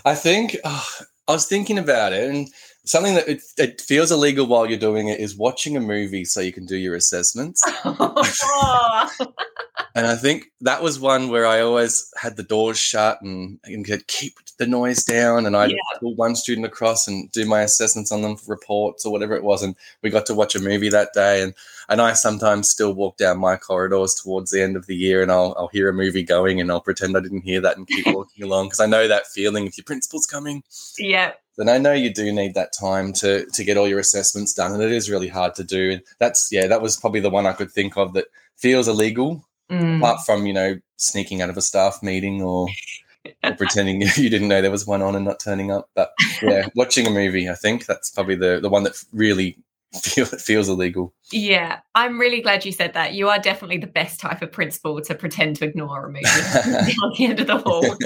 I 0.05 0.15
think 0.15 0.57
oh, 0.65 0.89
I 1.29 1.33
was 1.33 1.47
thinking 1.47 1.79
about 1.79 2.13
it, 2.13 2.31
and 2.31 2.49
something 2.85 3.15
that 3.15 3.29
it, 3.29 3.43
it, 3.57 3.81
feels 3.81 4.13
illegal 4.13 4.47
while 4.47 4.67
you're 4.67 4.79
doing 4.79 5.09
it 5.09 5.19
is 5.19 5.37
watching 5.37 5.77
a 5.77 5.81
movie 5.81 6.25
so 6.25 6.41
you 6.41 6.53
can 6.53 6.67
do 6.67 6.77
your 6.77 6.95
assessments. 6.95 7.63
Oh. 7.87 9.11
and 9.95 10.07
I 10.07 10.17
think 10.17 10.47
that 10.61 10.83
was 10.83 10.99
one 10.99 11.29
where 11.29 11.47
I 11.47 11.61
always 11.61 12.13
had 12.17 12.37
the 12.37 12.43
doors 12.43 12.79
shut 12.79 13.21
and, 13.23 13.59
and 13.65 13.85
could 13.85 14.07
keep 14.07 14.35
the 14.59 14.67
noise 14.67 15.05
down. 15.05 15.47
And 15.47 15.57
I'd 15.57 15.71
yeah. 15.71 15.99
pull 16.01 16.15
one 16.15 16.35
student 16.35 16.67
across 16.67 17.07
and 17.07 17.31
do 17.33 17.45
my 17.47 17.63
assessments 17.63 18.11
on 18.11 18.23
them 18.23 18.37
for 18.37 18.55
reports 18.55 19.05
or 19.05 19.13
whatever 19.13 19.35
it 19.37 19.45
was. 19.45 19.63
And 19.63 19.77
we 20.03 20.11
got 20.11 20.27
to 20.27 20.35
watch 20.35 20.55
a 20.55 20.61
movie 20.61 20.89
that 20.89 21.13
day. 21.15 21.43
And 21.43 21.55
and 21.89 22.01
I 22.01 22.15
sometimes 22.15 22.71
still 22.71 22.95
walk 22.95 23.17
down 23.19 23.39
my 23.39 23.57
corridors 23.57 24.15
towards 24.15 24.51
the 24.51 24.63
end 24.63 24.77
of 24.77 24.87
the 24.87 24.97
year 24.97 25.23
and 25.23 25.31
I'll, 25.31 25.55
I'll 25.59 25.69
hear 25.69 25.89
a 25.89 25.95
movie 25.95 26.23
going 26.23 26.61
and 26.61 26.71
I'll 26.71 26.81
pretend 26.81 27.17
I 27.17 27.21
didn't 27.21 27.43
hear 27.43 27.61
that 27.61 27.77
and 27.77 27.87
keep 27.87 28.07
walking 28.15 28.45
along 28.45 28.67
because 28.67 28.81
I 28.81 28.87
know 28.87 29.07
that 29.07 29.27
feeling 29.27 29.67
if 29.67 29.77
your 29.77 29.85
principal's 29.85 30.27
coming. 30.27 30.63
Yeah 30.99 31.33
then 31.57 31.69
I 31.69 31.79
know 31.79 31.93
you 31.93 32.13
do 32.13 32.33
need 32.33 32.55
that 32.55 32.73
time 32.73 33.13
to 33.15 33.47
to 33.47 33.65
get 33.65 33.77
all 33.77 33.89
your 33.89 33.99
assessments 33.99 34.53
done, 34.53 34.73
and 34.73 34.83
it 34.83 34.93
is 34.93 35.11
really 35.11 35.29
hard 35.29 35.55
to 35.57 35.65
do. 35.65 35.93
And 35.93 36.03
that's 36.19 36.49
yeah, 36.51 36.67
that 36.67 36.83
was 36.83 36.97
probably 36.97 37.21
the 37.21 37.31
one 37.31 37.47
I 37.47 37.53
could 37.53 37.71
think 37.71 37.97
of 37.97 38.13
that 38.15 38.27
feels 38.57 38.89
illegal, 38.89 39.45
mm. 39.71 39.99
apart 39.99 40.21
from 40.25 40.47
you 40.47 40.53
know 40.53 40.79
sneaking 40.97 41.43
out 41.43 41.51
of 41.51 41.57
a 41.57 41.63
staff 41.63 42.03
meeting 42.03 42.43
or, 42.43 42.69
or 43.45 43.55
pretending 43.57 44.01
you 44.17 44.31
didn't 44.31 44.49
know 44.49 44.63
there 44.63 44.71
was 44.71 44.87
one 44.87 45.03
on 45.03 45.15
and 45.15 45.25
not 45.25 45.41
turning 45.41 45.71
up. 45.71 45.89
But 45.95 46.13
yeah, 46.43 46.69
watching 46.75 47.07
a 47.07 47.11
movie, 47.11 47.49
I 47.49 47.55
think 47.55 47.87
that's 47.87 48.11
probably 48.11 48.37
the 48.37 48.59
the 48.61 48.71
one 48.71 48.83
that 48.85 49.03
really 49.13 49.57
feel 50.03 50.27
it 50.27 50.41
feels 50.41 50.69
illegal. 50.69 51.15
Yeah, 51.33 51.81
I'm 51.95 52.19
really 52.19 52.41
glad 52.41 52.65
you 52.65 52.73
said 52.73 52.95
that. 52.95 53.15
You 53.15 53.29
are 53.29 53.39
definitely 53.39 53.79
the 53.79 53.87
best 53.87 54.21
type 54.21 54.43
of 54.43 54.53
principal 54.53 55.01
to 55.01 55.15
pretend 55.15 55.57
to 55.57 55.65
ignore 55.65 56.07
a 56.07 56.09
movie 56.09 56.25
on 57.03 57.15
the 57.17 57.27
end 57.27 57.41
of 57.41 57.47
the 57.47 57.59
hall. 57.59 57.97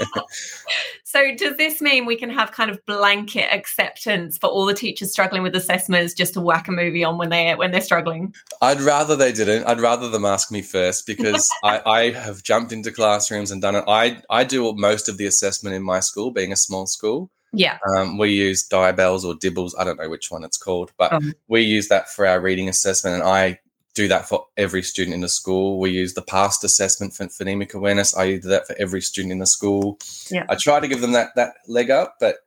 so, 1.03 1.35
does 1.35 1.57
this 1.57 1.81
mean 1.81 2.05
we 2.05 2.15
can 2.15 2.29
have 2.29 2.51
kind 2.51 2.71
of 2.71 2.83
blanket 2.85 3.53
acceptance 3.53 4.37
for 4.37 4.47
all 4.47 4.65
the 4.65 4.73
teachers 4.73 5.11
struggling 5.11 5.43
with 5.43 5.55
assessments 5.55 6.13
just 6.13 6.33
to 6.33 6.41
whack 6.41 6.67
a 6.67 6.71
movie 6.71 7.03
on 7.03 7.17
when 7.17 7.29
they 7.29 7.53
when 7.55 7.71
they're 7.71 7.81
struggling? 7.81 8.33
I'd 8.61 8.81
rather 8.81 9.15
they 9.15 9.31
didn't. 9.31 9.65
I'd 9.65 9.81
rather 9.81 10.09
them 10.09 10.25
ask 10.25 10.51
me 10.51 10.61
first 10.61 11.05
because 11.05 11.49
I, 11.63 11.81
I 11.85 12.11
have 12.11 12.43
jumped 12.43 12.71
into 12.71 12.91
classrooms 12.91 13.51
and 13.51 13.61
done 13.61 13.75
it. 13.75 13.83
I 13.87 14.21
I 14.29 14.43
do 14.43 14.73
most 14.73 15.09
of 15.09 15.17
the 15.17 15.25
assessment 15.25 15.75
in 15.75 15.83
my 15.83 15.99
school, 15.99 16.31
being 16.31 16.51
a 16.51 16.57
small 16.57 16.87
school. 16.87 17.31
Yeah. 17.51 17.77
Um, 17.95 18.17
we 18.17 18.29
use 18.31 18.67
Diabels 18.67 19.23
or 19.23 19.33
Dibbles. 19.33 19.73
I 19.77 19.83
don't 19.83 19.99
know 19.99 20.09
which 20.09 20.29
one 20.29 20.43
it's 20.43 20.57
called, 20.57 20.91
but 20.97 21.11
um, 21.11 21.33
we 21.47 21.61
use 21.61 21.87
that 21.87 22.09
for 22.09 22.25
our 22.25 22.39
reading 22.39 22.69
assessment. 22.69 23.15
And 23.15 23.23
I 23.23 23.59
do 23.95 24.07
that 24.07 24.29
for 24.29 24.45
every 24.55 24.83
student 24.83 25.15
in 25.15 25.21
the 25.21 25.29
school. 25.29 25.79
We 25.79 25.91
use 25.91 26.13
the 26.13 26.21
past 26.21 26.63
assessment 26.63 27.13
for 27.13 27.25
phonemic 27.25 27.73
awareness. 27.73 28.15
I 28.15 28.37
do 28.37 28.49
that 28.49 28.67
for 28.67 28.75
every 28.79 29.01
student 29.01 29.31
in 29.31 29.39
the 29.39 29.47
school. 29.47 29.99
Yeah. 30.29 30.45
I 30.49 30.55
try 30.55 30.79
to 30.79 30.87
give 30.87 31.01
them 31.01 31.13
that, 31.13 31.29
that 31.35 31.55
leg 31.67 31.89
up, 31.89 32.15
but 32.19 32.37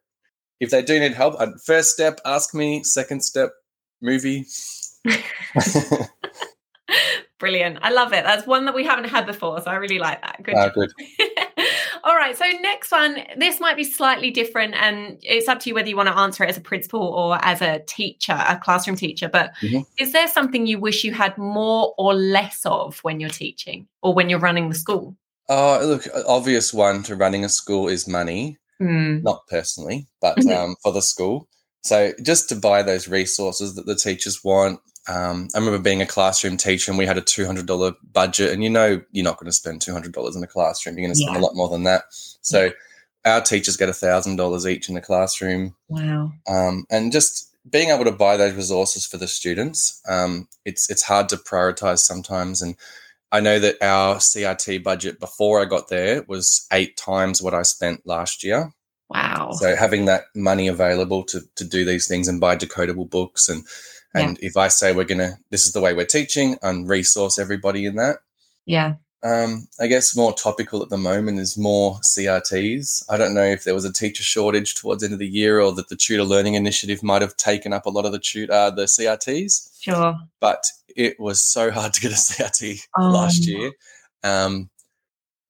if 0.60 0.70
they 0.70 0.82
do 0.82 0.98
need 1.00 1.14
help, 1.14 1.34
first 1.64 1.90
step, 1.90 2.20
ask 2.24 2.54
me. 2.54 2.84
Second 2.84 3.22
step, 3.22 3.50
movie. 4.00 4.46
Brilliant. 7.38 7.78
I 7.82 7.90
love 7.90 8.12
it. 8.12 8.22
That's 8.24 8.46
one 8.46 8.66
that 8.66 8.74
we 8.74 8.84
haven't 8.84 9.08
had 9.08 9.26
before. 9.26 9.60
So 9.60 9.70
I 9.70 9.74
really 9.74 9.98
like 9.98 10.22
that. 10.22 10.42
Good. 10.42 10.54
Uh, 10.54 10.68
good. 10.70 10.92
All 12.04 12.16
right. 12.16 12.36
So 12.36 12.44
next 12.60 12.90
one, 12.90 13.18
this 13.36 13.60
might 13.60 13.76
be 13.76 13.84
slightly 13.84 14.30
different, 14.30 14.74
and 14.74 15.18
it's 15.22 15.48
up 15.48 15.60
to 15.60 15.70
you 15.70 15.74
whether 15.74 15.88
you 15.88 15.96
want 15.96 16.08
to 16.08 16.18
answer 16.18 16.44
it 16.44 16.50
as 16.50 16.56
a 16.56 16.60
principal 16.60 17.00
or 17.00 17.38
as 17.44 17.62
a 17.62 17.80
teacher, 17.86 18.32
a 18.32 18.58
classroom 18.58 18.96
teacher. 18.96 19.28
But 19.28 19.52
mm-hmm. 19.62 19.82
is 19.98 20.12
there 20.12 20.28
something 20.28 20.66
you 20.66 20.78
wish 20.78 21.04
you 21.04 21.12
had 21.12 21.36
more 21.38 21.94
or 21.98 22.14
less 22.14 22.62
of 22.64 22.98
when 23.00 23.20
you're 23.20 23.30
teaching 23.30 23.86
or 24.02 24.14
when 24.14 24.28
you're 24.28 24.40
running 24.40 24.68
the 24.68 24.74
school? 24.74 25.16
Oh, 25.48 25.80
uh, 25.80 25.84
look, 25.84 26.08
obvious 26.26 26.72
one 26.72 27.02
to 27.04 27.16
running 27.16 27.44
a 27.44 27.48
school 27.48 27.88
is 27.88 28.08
money. 28.08 28.58
Mm. 28.80 29.22
Not 29.22 29.46
personally, 29.46 30.08
but 30.20 30.38
mm-hmm. 30.38 30.50
um, 30.50 30.76
for 30.82 30.92
the 30.92 31.02
school. 31.02 31.48
So 31.82 32.12
just 32.22 32.48
to 32.48 32.56
buy 32.56 32.82
those 32.82 33.08
resources 33.08 33.74
that 33.74 33.86
the 33.86 33.94
teachers 33.94 34.42
want, 34.42 34.80
um, 35.08 35.48
I 35.54 35.58
remember 35.58 35.78
being 35.78 36.02
a 36.02 36.06
classroom 36.06 36.56
teacher 36.56 36.90
and 36.90 36.98
we 36.98 37.06
had 37.06 37.18
a 37.18 37.22
$200 37.22 37.96
budget, 38.12 38.52
and 38.52 38.62
you 38.62 38.70
know, 38.70 39.02
you're 39.10 39.24
not 39.24 39.36
going 39.36 39.46
to 39.46 39.52
spend 39.52 39.80
$200 39.80 40.36
in 40.36 40.42
a 40.42 40.46
classroom. 40.46 40.96
You're 40.96 41.08
going 41.08 41.14
to 41.14 41.20
spend 41.20 41.34
yeah. 41.34 41.40
a 41.40 41.44
lot 41.44 41.56
more 41.56 41.68
than 41.68 41.82
that. 41.84 42.04
So, 42.10 42.64
yeah. 43.24 43.34
our 43.34 43.40
teachers 43.40 43.76
get 43.76 43.88
$1,000 43.88 44.70
each 44.70 44.88
in 44.88 44.94
the 44.94 45.00
classroom. 45.00 45.74
Wow. 45.88 46.32
Um, 46.48 46.84
and 46.90 47.10
just 47.10 47.52
being 47.68 47.90
able 47.90 48.04
to 48.04 48.12
buy 48.12 48.36
those 48.36 48.54
resources 48.54 49.04
for 49.04 49.16
the 49.16 49.26
students, 49.26 50.00
um, 50.08 50.48
it's, 50.64 50.88
it's 50.88 51.02
hard 51.02 51.28
to 51.30 51.36
prioritize 51.36 51.98
sometimes. 51.98 52.62
And 52.62 52.76
I 53.32 53.40
know 53.40 53.58
that 53.58 53.82
our 53.82 54.16
CRT 54.16 54.84
budget 54.84 55.18
before 55.18 55.60
I 55.60 55.64
got 55.64 55.88
there 55.88 56.22
was 56.28 56.66
eight 56.72 56.96
times 56.96 57.42
what 57.42 57.54
I 57.54 57.62
spent 57.62 58.06
last 58.06 58.44
year. 58.44 58.72
Wow. 59.08 59.50
So, 59.52 59.76
having 59.76 60.06
that 60.06 60.24
money 60.34 60.68
available 60.68 61.24
to, 61.24 61.40
to 61.56 61.64
do 61.64 61.84
these 61.84 62.08
things 62.08 62.28
and 62.28 62.40
buy 62.40 62.56
decodable 62.56 63.10
books 63.10 63.48
and 63.48 63.64
and 64.14 64.38
yeah. 64.40 64.48
if 64.48 64.56
I 64.56 64.68
say 64.68 64.92
we're 64.92 65.04
gonna, 65.04 65.38
this 65.50 65.66
is 65.66 65.72
the 65.72 65.80
way 65.80 65.94
we're 65.94 66.06
teaching, 66.06 66.56
and 66.62 66.88
resource 66.88 67.38
everybody 67.38 67.86
in 67.86 67.96
that. 67.96 68.18
Yeah. 68.66 68.94
Um, 69.24 69.68
I 69.78 69.86
guess 69.86 70.16
more 70.16 70.32
topical 70.32 70.82
at 70.82 70.88
the 70.88 70.98
moment 70.98 71.38
is 71.38 71.56
more 71.56 72.00
CRTs. 72.00 73.04
I 73.08 73.16
don't 73.16 73.34
know 73.34 73.44
if 73.44 73.62
there 73.62 73.74
was 73.74 73.84
a 73.84 73.92
teacher 73.92 74.24
shortage 74.24 74.74
towards 74.74 75.00
the 75.00 75.06
end 75.06 75.12
of 75.12 75.20
the 75.20 75.28
year, 75.28 75.60
or 75.60 75.72
that 75.72 75.88
the 75.88 75.96
Tutor 75.96 76.24
Learning 76.24 76.54
Initiative 76.54 77.02
might 77.04 77.22
have 77.22 77.36
taken 77.36 77.72
up 77.72 77.86
a 77.86 77.90
lot 77.90 78.04
of 78.04 78.12
the 78.12 78.18
tutor 78.18 78.52
uh, 78.52 78.70
the 78.70 78.84
CRTs. 78.84 79.80
Sure. 79.80 80.16
But 80.40 80.64
it 80.96 81.20
was 81.20 81.40
so 81.40 81.70
hard 81.72 81.92
to 81.94 82.00
get 82.00 82.12
a 82.12 82.14
CRT 82.14 82.82
um. 82.98 83.12
last 83.12 83.46
year. 83.46 83.72
Um, 84.24 84.70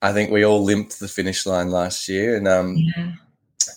I 0.03 0.12
think 0.12 0.31
we 0.31 0.44
all 0.44 0.62
limped 0.62 0.98
the 0.98 1.09
finish 1.09 1.46
line 1.46 1.70
last 1.70 2.09
year, 2.09 2.37
and 2.37 2.48
um, 2.48 2.77
yeah. 2.77 3.12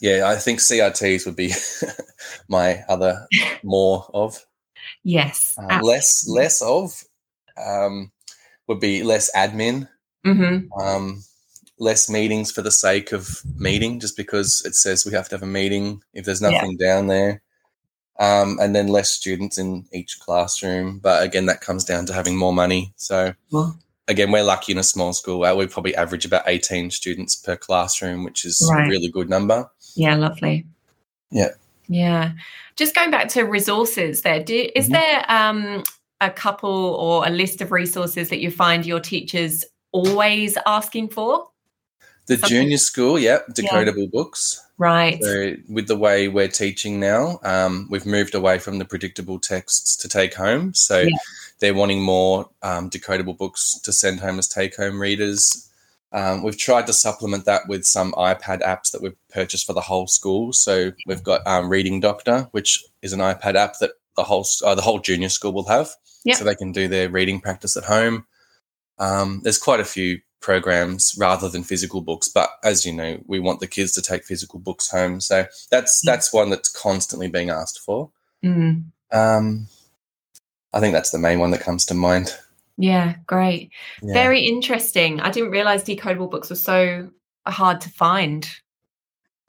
yeah, 0.02 0.28
I 0.28 0.36
think 0.36 0.60
CRTs 0.60 1.26
would 1.26 1.36
be 1.36 1.54
my 2.50 2.84
other 2.90 3.28
more 3.64 4.10
of. 4.14 4.44
Yes. 5.04 5.56
Uh, 5.58 5.80
less 5.82 6.28
less 6.28 6.62
of 6.62 7.04
um, 7.64 8.12
would 8.68 8.80
be 8.80 9.04
less 9.04 9.32
admin. 9.36 9.88
Mm-hmm. 10.26 10.72
Um, 10.80 11.24
less 11.78 12.10
meetings 12.10 12.52
for 12.52 12.62
the 12.62 12.72
sake 12.72 13.12
of 13.12 13.42
meeting, 13.58 14.00
just 14.00 14.18
because 14.18 14.64
it 14.66 14.76
says 14.76 15.06
we 15.06 15.12
have 15.12 15.30
to 15.30 15.36
have 15.36 15.44
a 15.44 15.48
meeting 15.48 16.02
if 16.14 16.26
there's 16.26 16.42
nothing 16.42 16.78
yeah. 16.80 16.88
down 16.88 17.08
there. 17.08 17.42
Um, 18.18 18.58
and 18.62 18.74
then 18.74 18.88
less 18.88 19.10
students 19.10 19.58
in 19.58 19.86
each 19.92 20.20
classroom. 20.22 21.00
But 21.00 21.24
again, 21.24 21.48
that 21.48 21.60
comes 21.60 21.84
down 21.84 22.06
to 22.06 22.14
having 22.14 22.38
more 22.38 22.54
money. 22.54 22.94
So 22.96 23.34
well, 23.52 23.78
again, 24.08 24.32
we're 24.32 24.44
lucky 24.44 24.72
in 24.72 24.78
a 24.78 24.84
small 24.84 25.12
school. 25.12 25.40
We 25.58 25.68
probably 25.68 25.96
average 25.96 26.26
about 26.26 26.44
18 26.48 26.92
students 26.92 27.36
per 27.36 27.58
classroom, 27.58 28.24
which 28.24 28.46
is 28.46 28.68
right. 28.72 28.88
a 28.88 28.90
really 28.90 29.10
good 29.10 29.30
number. 29.30 29.70
Yeah, 29.96 30.16
lovely. 30.16 30.66
Yeah. 31.30 31.50
Yeah. 31.88 32.34
Just 32.76 32.96
going 32.96 33.12
back 33.12 33.28
to 33.30 33.44
resources 33.44 34.22
there, 34.22 34.44
do, 34.44 34.70
is 34.76 34.86
mm-hmm. 34.86 34.94
there 34.94 35.26
um, 35.28 35.84
a 36.22 36.30
couple 36.30 36.70
or 36.70 37.26
a 37.26 37.30
list 37.30 37.62
of 37.62 37.72
resources 37.72 38.30
that 38.30 38.40
you 38.40 38.52
find 38.52 38.86
your 38.86 39.00
teachers 39.00 39.64
always 39.92 40.58
asking 40.66 41.10
for? 41.10 41.48
The 42.28 42.38
Something? 42.38 42.50
junior 42.50 42.78
school, 42.78 43.20
yep, 43.20 43.48
decodable 43.50 43.98
yeah. 43.98 44.10
books. 44.12 44.62
Right. 44.78 45.24
So 45.24 45.54
with 45.70 45.88
the 45.88 45.96
way 45.96 46.28
we're 46.28 46.50
teaching 46.50 47.00
now, 47.00 47.40
um, 47.44 47.88
we've 47.90 48.06
moved 48.06 48.36
away 48.36 48.60
from 48.60 48.78
the 48.80 48.86
predictable 48.86 49.40
texts 49.40 49.96
to 49.98 50.10
take 50.10 50.34
home. 50.34 50.74
So 50.74 51.02
yeah. 51.02 51.16
they're 51.60 51.74
wanting 51.74 52.02
more 52.02 52.50
um, 52.62 52.90
decodable 52.90 53.38
books 53.38 53.80
to 53.84 53.94
send 53.94 54.20
home 54.20 54.40
as 54.40 54.48
take 54.48 54.76
home 54.76 55.00
readers. 55.00 55.70
Um, 56.16 56.44
we've 56.44 56.58
tried 56.58 56.88
to 56.88 56.94
supplement 56.94 57.44
that 57.44 57.64
with 57.68 57.84
some 57.84 58.14
iPad 58.14 58.62
apps 58.62 58.92
that 58.92 59.02
we've 59.02 59.18
purchased 59.30 59.68
for 59.68 59.74
the 59.74 59.82
whole 59.82 60.08
school. 60.08 60.54
So 60.54 60.94
we've 61.06 61.22
got 61.22 61.46
um, 61.46 61.68
Reading 61.70 62.00
Doctor, 62.00 62.48
which 62.52 62.82
is 63.02 63.12
an 63.12 63.20
iPad 63.20 63.56
app 63.56 63.80
that 63.82 63.92
the 64.16 64.24
whole 64.24 64.46
uh, 64.64 64.76
the 64.76 64.82
whole 64.82 65.00
junior 65.00 65.28
school 65.28 65.52
will 65.52 65.68
have, 65.68 65.90
Yep. 66.24 66.38
so 66.38 66.44
they 66.46 66.56
can 66.56 66.72
do 66.72 66.88
their 66.88 67.10
reading 67.10 67.42
practice 67.42 67.76
at 67.76 67.84
home. 67.84 68.26
Um, 68.98 69.42
there's 69.44 69.58
quite 69.58 69.82
a 69.82 69.86
few 69.86 70.22
programs 70.40 71.16
rather 71.20 71.50
than 71.50 71.64
physical 71.64 72.00
books, 72.02 72.30
but 72.30 72.50
as 72.64 72.86
you 72.86 72.94
know, 72.94 73.22
we 73.28 73.40
want 73.40 73.60
the 73.60 73.68
kids 73.68 73.92
to 73.94 74.02
take 74.02 74.24
physical 74.24 74.58
books 74.60 74.90
home, 74.90 75.20
so 75.20 75.46
that's 75.70 76.02
that's 76.02 76.32
one 76.34 76.50
that's 76.50 76.70
constantly 76.70 77.28
being 77.28 77.50
asked 77.50 77.80
for. 77.80 78.10
Mm. 78.44 78.86
Um, 79.12 79.68
I 80.72 80.80
think 80.80 80.94
that's 80.94 81.12
the 81.12 81.20
main 81.20 81.40
one 81.40 81.52
that 81.52 81.62
comes 81.62 81.86
to 81.88 81.94
mind. 81.94 82.34
Yeah, 82.78 83.16
great. 83.26 83.72
Yeah. 84.02 84.14
Very 84.14 84.42
interesting. 84.42 85.22
I 85.22 85.30
didn't 85.32 85.52
realize 85.52 85.84
decodable 85.84 86.30
books 86.30 86.50
were 86.50 86.56
so 86.56 87.10
hard 87.48 87.82
to 87.82 87.90
find. 87.90 88.48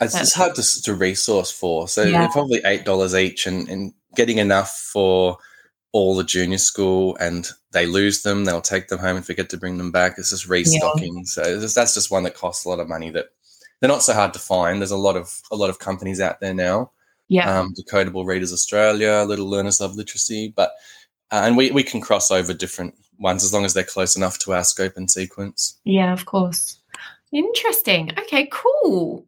It's, 0.00 0.14
it's 0.20 0.34
hard 0.34 0.54
to, 0.56 0.82
to 0.82 0.94
resource 0.94 1.50
for. 1.50 1.88
So 1.88 2.02
Yeah. 2.02 2.20
they're 2.20 2.28
probably 2.30 2.60
eight 2.64 2.84
dollars 2.84 3.14
each, 3.14 3.46
and, 3.46 3.68
and 3.68 3.92
getting 4.14 4.38
enough 4.38 4.78
for 4.92 5.38
all 5.92 6.14
the 6.14 6.24
junior 6.24 6.58
school, 6.58 7.16
and 7.18 7.48
they 7.72 7.86
lose 7.86 8.22
them, 8.22 8.44
they'll 8.44 8.60
take 8.60 8.88
them 8.88 8.98
home 8.98 9.16
and 9.16 9.24
forget 9.26 9.48
to 9.50 9.56
bring 9.56 9.78
them 9.78 9.90
back. 9.90 10.16
It's 10.18 10.30
just 10.30 10.46
restocking. 10.48 11.24
So 11.24 11.42
it's 11.42 11.62
just- 11.62 11.74
that's 11.74 11.94
just 11.94 12.10
one 12.10 12.24
that 12.24 12.34
costs 12.34 12.64
a 12.64 12.68
lot 12.68 12.80
of 12.80 12.88
money. 12.88 13.10
That 13.10 13.26
they're 13.80 13.88
not 13.88 14.02
so 14.02 14.12
hard 14.12 14.32
to 14.34 14.38
find. 14.38 14.80
There's 14.80 14.90
a 14.90 14.96
lot 14.96 15.16
of 15.16 15.40
a 15.50 15.56
lot 15.56 15.70
of 15.70 15.78
companies 15.78 16.20
out 16.20 16.40
there 16.40 16.54
now. 16.54 16.92
Yeah. 17.28 17.58
Um, 17.60 17.74
Decodable 17.74 18.24
Readers 18.26 18.52
Australia, 18.52 19.24
Little 19.26 19.48
Learners 19.48 19.80
Love 19.80 19.96
Literacy, 19.96 20.52
but 20.54 20.70
uh, 21.32 21.40
and 21.44 21.56
we 21.56 21.70
we 21.70 21.82
can 21.82 22.00
cross 22.00 22.30
over 22.30 22.52
different 22.54 22.94
ones 23.18 23.44
as 23.44 23.52
long 23.52 23.64
as 23.64 23.74
they're 23.74 23.84
close 23.84 24.16
enough 24.16 24.38
to 24.40 24.52
our 24.52 24.64
scope 24.64 24.96
and 24.96 25.10
sequence. 25.10 25.78
yeah, 25.84 26.12
of 26.12 26.26
course. 26.26 26.78
Interesting. 27.32 28.10
Okay, 28.18 28.48
cool. 28.52 29.26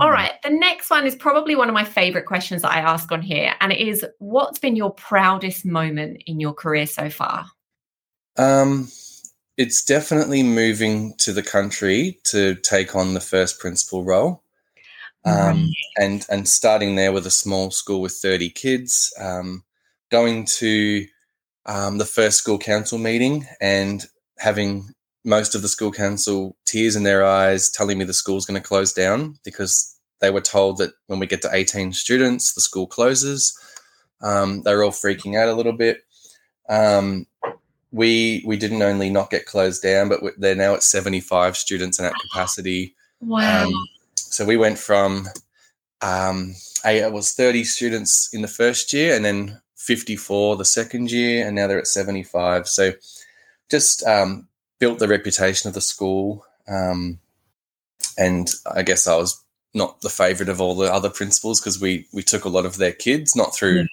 All 0.00 0.10
Mm. 0.10 0.16
The 0.44 0.50
next 0.50 0.90
one 0.90 1.06
is 1.06 1.16
probably 1.16 1.56
one 1.56 1.68
of 1.68 1.74
my 1.74 1.84
favorite 1.84 2.26
questions 2.26 2.62
that 2.62 2.72
I 2.72 2.78
ask 2.78 3.10
on 3.10 3.22
here. 3.22 3.54
And 3.60 3.72
it 3.72 3.80
is 3.80 4.04
what's 4.18 4.58
been 4.58 4.76
your 4.76 4.92
proudest 4.92 5.64
moment 5.64 6.22
in 6.26 6.40
your 6.40 6.52
career 6.52 6.86
so 6.86 7.10
far? 7.10 7.46
Um, 8.36 8.88
it's 9.56 9.84
definitely 9.84 10.42
moving 10.42 11.14
to 11.18 11.32
the 11.32 11.42
country 11.42 12.20
to 12.24 12.54
take 12.56 12.94
on 12.94 13.14
the 13.14 13.20
first 13.20 13.58
principal 13.58 14.04
role. 14.04 14.42
Um, 15.24 15.68
and 15.98 16.24
and 16.30 16.48
starting 16.48 16.94
there 16.94 17.12
with 17.12 17.26
a 17.26 17.30
small 17.30 17.70
school 17.70 18.00
with 18.00 18.12
30 18.12 18.48
kids, 18.50 19.12
um, 19.18 19.62
going 20.10 20.46
to 20.46 21.06
um, 21.68 21.98
the 21.98 22.04
first 22.04 22.38
school 22.38 22.58
council 22.58 22.98
meeting 22.98 23.46
and 23.60 24.06
having 24.38 24.88
most 25.24 25.54
of 25.54 25.62
the 25.62 25.68
school 25.68 25.92
council 25.92 26.56
tears 26.64 26.96
in 26.96 27.02
their 27.02 27.24
eyes 27.24 27.70
telling 27.70 27.98
me 27.98 28.04
the 28.04 28.14
school's 28.14 28.46
going 28.46 28.60
to 28.60 28.66
close 28.66 28.92
down 28.92 29.36
because 29.44 29.94
they 30.20 30.30
were 30.30 30.40
told 30.40 30.78
that 30.78 30.92
when 31.06 31.18
we 31.18 31.26
get 31.26 31.42
to 31.42 31.50
18 31.52 31.92
students, 31.92 32.54
the 32.54 32.60
school 32.60 32.86
closes. 32.86 33.56
Um, 34.22 34.62
they 34.62 34.74
were 34.74 34.82
all 34.82 34.90
freaking 34.90 35.36
out 35.36 35.48
a 35.48 35.54
little 35.54 35.74
bit. 35.74 35.98
Um, 36.68 37.26
we 37.92 38.42
we 38.46 38.56
didn't 38.56 38.82
only 38.82 39.10
not 39.10 39.30
get 39.30 39.46
closed 39.46 39.82
down, 39.82 40.08
but 40.08 40.20
they're 40.38 40.54
now 40.54 40.74
at 40.74 40.82
75 40.82 41.56
students 41.56 41.98
and 41.98 42.06
at 42.06 42.14
capacity. 42.30 42.94
Wow. 43.20 43.66
Um, 43.66 43.72
so 44.16 44.44
we 44.44 44.56
went 44.56 44.78
from 44.78 45.28
um, 46.02 46.54
I 46.84 46.92
it 46.92 47.12
was 47.12 47.32
30 47.32 47.64
students 47.64 48.28
in 48.32 48.42
the 48.42 48.48
first 48.48 48.92
year, 48.92 49.14
and 49.14 49.24
then 49.24 49.60
54 49.78 50.56
the 50.56 50.64
second 50.64 51.10
year, 51.10 51.46
and 51.46 51.56
now 51.56 51.66
they're 51.66 51.78
at 51.78 51.86
75. 51.86 52.68
So 52.68 52.92
just 53.70 54.06
um, 54.06 54.48
built 54.78 54.98
the 54.98 55.08
reputation 55.08 55.68
of 55.68 55.74
the 55.74 55.80
school, 55.80 56.44
um, 56.66 57.18
and 58.18 58.50
I 58.70 58.82
guess 58.82 59.06
I 59.06 59.16
was 59.16 59.42
not 59.74 60.00
the 60.00 60.10
favorite 60.10 60.48
of 60.48 60.60
all 60.60 60.74
the 60.74 60.92
other 60.92 61.08
principals 61.08 61.60
because 61.60 61.80
we 61.80 62.06
we 62.12 62.22
took 62.22 62.44
a 62.44 62.50
lot 62.50 62.66
of 62.66 62.76
their 62.76 62.92
kids, 62.92 63.34
not 63.34 63.54
through. 63.54 63.86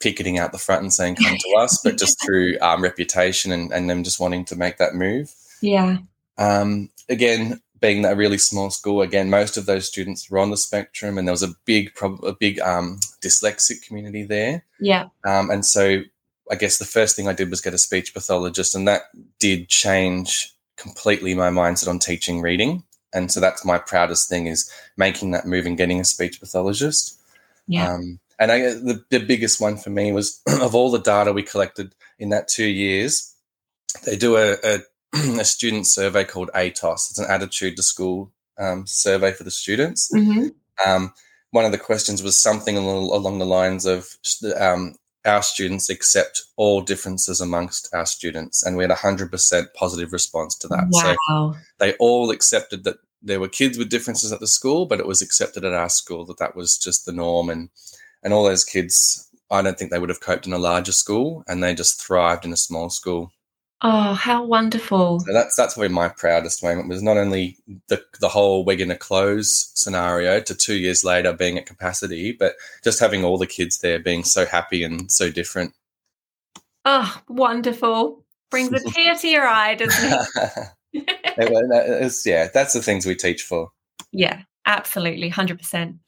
Picketing 0.00 0.38
out 0.38 0.52
the 0.52 0.58
front 0.58 0.82
and 0.82 0.94
saying 0.94 1.16
"come 1.16 1.36
to 1.36 1.56
us," 1.58 1.80
but 1.82 1.98
just 1.98 2.22
through 2.24 2.56
um, 2.60 2.84
reputation 2.84 3.50
and, 3.50 3.72
and 3.72 3.90
them 3.90 4.04
just 4.04 4.20
wanting 4.20 4.44
to 4.44 4.54
make 4.54 4.76
that 4.78 4.94
move. 4.94 5.34
yeah. 5.60 5.98
Um, 6.36 6.90
again, 7.08 7.60
being 7.80 8.04
a 8.04 8.14
really 8.14 8.38
small 8.38 8.70
school, 8.70 9.02
again, 9.02 9.28
most 9.28 9.56
of 9.56 9.66
those 9.66 9.88
students 9.88 10.30
were 10.30 10.38
on 10.38 10.50
the 10.50 10.56
spectrum, 10.56 11.18
and 11.18 11.26
there 11.26 11.32
was 11.32 11.42
a 11.42 11.54
big, 11.64 11.94
prob- 11.94 12.22
a 12.24 12.32
big 12.32 12.60
um, 12.60 13.00
dyslexic 13.22 13.86
community 13.86 14.24
there. 14.24 14.64
Yeah. 14.80 15.06
Um, 15.24 15.50
and 15.50 15.64
so, 15.64 16.02
I 16.50 16.54
guess 16.54 16.78
the 16.78 16.84
first 16.84 17.14
thing 17.14 17.28
I 17.28 17.34
did 17.34 17.50
was 17.50 17.60
get 17.60 17.74
a 17.74 17.78
speech 17.78 18.14
pathologist, 18.14 18.74
and 18.74 18.88
that 18.88 19.02
did 19.38 19.68
change 19.68 20.54
completely 20.76 21.34
my 21.34 21.50
mindset 21.50 21.88
on 21.88 21.98
teaching 21.98 22.40
reading. 22.40 22.84
And 23.12 23.30
so, 23.30 23.40
that's 23.40 23.64
my 23.64 23.78
proudest 23.78 24.28
thing 24.28 24.46
is 24.46 24.70
making 24.96 25.32
that 25.32 25.46
move 25.46 25.66
and 25.66 25.76
getting 25.76 26.00
a 26.00 26.04
speech 26.04 26.40
pathologist. 26.40 27.20
Yeah. 27.66 27.92
Um, 27.92 28.20
and 28.38 28.52
I, 28.52 28.60
the, 28.60 29.04
the 29.10 29.18
biggest 29.18 29.60
one 29.60 29.76
for 29.76 29.90
me 29.90 30.12
was 30.12 30.40
of 30.60 30.74
all 30.74 30.90
the 30.90 30.98
data 30.98 31.32
we 31.32 31.42
collected 31.42 31.94
in 32.18 32.30
that 32.30 32.48
two 32.48 32.66
years, 32.66 33.34
they 34.04 34.16
do 34.16 34.36
a, 34.36 34.56
a, 34.62 34.78
a 35.40 35.44
student 35.44 35.86
survey 35.86 36.24
called 36.24 36.50
AToSS. 36.54 37.10
It's 37.10 37.18
an 37.18 37.30
attitude 37.30 37.76
to 37.76 37.82
school 37.82 38.32
um, 38.58 38.86
survey 38.86 39.32
for 39.32 39.44
the 39.44 39.50
students. 39.50 40.10
Mhm. 40.14 40.52
Um, 40.84 41.12
one 41.50 41.64
of 41.64 41.72
the 41.72 41.78
questions 41.78 42.22
was 42.22 42.40
something 42.40 42.76
along, 42.76 43.10
along 43.10 43.38
the 43.38 43.46
lines 43.46 43.86
of 43.86 44.06
um, 44.60 44.94
our 45.24 45.42
students 45.42 45.88
accept 45.90 46.42
all 46.56 46.80
differences 46.80 47.40
amongst 47.40 47.88
our 47.94 48.06
students, 48.06 48.64
and 48.64 48.76
we 48.76 48.84
had 48.84 48.90
a 48.90 48.96
hundred 48.96 49.30
percent 49.30 49.68
positive 49.74 50.12
response 50.12 50.56
to 50.58 50.68
that. 50.68 50.88
So 50.92 51.16
they 51.78 51.94
all 51.94 52.30
accepted 52.30 52.84
that 52.84 52.96
there 53.22 53.40
were 53.40 53.48
kids 53.48 53.76
with 53.78 53.90
differences 53.90 54.32
at 54.32 54.40
the 54.40 54.46
school, 54.46 54.86
but 54.86 55.00
it 55.00 55.06
was 55.06 55.22
accepted 55.22 55.64
at 55.64 55.72
our 55.72 55.88
school 55.88 56.24
that 56.26 56.38
that 56.38 56.54
was 56.54 56.78
just 56.78 57.06
the 57.06 57.12
norm, 57.12 57.50
and 57.50 57.70
and 58.22 58.32
all 58.32 58.44
those 58.44 58.64
kids, 58.64 59.28
I 59.50 59.62
don't 59.62 59.78
think 59.78 59.90
they 59.90 59.98
would 59.98 60.08
have 60.08 60.20
coped 60.20 60.46
in 60.46 60.52
a 60.52 60.58
larger 60.58 60.92
school, 60.92 61.44
and 61.48 61.62
they 61.62 61.74
just 61.74 62.00
thrived 62.00 62.44
in 62.44 62.52
a 62.52 62.56
small 62.56 62.90
school. 62.90 63.32
Oh, 63.80 64.14
how 64.14 64.44
wonderful. 64.44 65.20
So 65.20 65.32
that's 65.32 65.54
that's 65.54 65.76
where 65.76 65.88
my 65.88 66.08
proudest 66.08 66.64
moment 66.64 66.88
was. 66.88 67.00
Not 67.02 67.16
only 67.16 67.58
the 67.88 68.02
the 68.20 68.28
whole 68.28 68.64
we're 68.64 68.76
going 68.76 68.88
to 68.88 68.96
close 68.96 69.70
scenario 69.74 70.40
to 70.40 70.54
two 70.54 70.74
years 70.74 71.04
later 71.04 71.32
being 71.32 71.58
at 71.58 71.66
capacity, 71.66 72.32
but 72.32 72.54
just 72.82 72.98
having 72.98 73.22
all 73.24 73.38
the 73.38 73.46
kids 73.46 73.78
there 73.78 74.00
being 74.00 74.24
so 74.24 74.46
happy 74.46 74.82
and 74.82 75.10
so 75.12 75.30
different. 75.30 75.74
Oh, 76.84 77.20
wonderful. 77.28 78.24
Brings 78.50 78.72
a 78.72 78.80
tear 78.90 79.14
to 79.14 79.28
your 79.28 79.46
eye, 79.46 79.74
doesn't 79.76 80.12
It 80.92 81.04
it? 81.38 81.52
wa- 81.52 81.60
that 81.76 81.86
is- 82.02 82.24
yeah, 82.26 82.48
that's 82.52 82.72
the 82.72 82.82
things 82.82 83.06
we 83.06 83.14
teach 83.14 83.42
for. 83.42 83.70
yeah, 84.10 84.42
absolutely. 84.66 85.30
100%. 85.30 85.98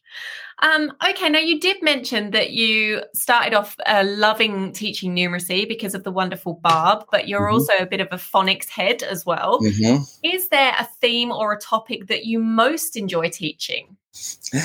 Um, 0.62 0.92
okay, 1.08 1.28
now 1.28 1.38
you 1.38 1.58
did 1.58 1.82
mention 1.82 2.30
that 2.32 2.50
you 2.50 3.02
started 3.14 3.54
off 3.54 3.76
uh, 3.86 4.04
loving 4.06 4.72
teaching 4.72 5.14
numeracy 5.16 5.66
because 5.66 5.94
of 5.94 6.04
the 6.04 6.12
wonderful 6.12 6.54
Barb, 6.62 7.04
but 7.10 7.28
you're 7.28 7.46
Mhm. 7.48 7.52
also 7.52 7.72
a 7.80 7.86
bit 7.86 8.00
of 8.00 8.08
a 8.10 8.16
phonics 8.16 8.68
head 8.68 9.02
as 9.02 9.24
well. 9.24 9.58
hmm 9.58 9.96
Is 10.22 10.48
there 10.50 10.74
a 10.78 10.86
theme 11.00 11.32
or 11.32 11.52
a 11.52 11.58
topic 11.58 12.08
that 12.08 12.26
you 12.26 12.40
most 12.40 12.96
enjoy 12.96 13.28
teaching? 13.30 13.96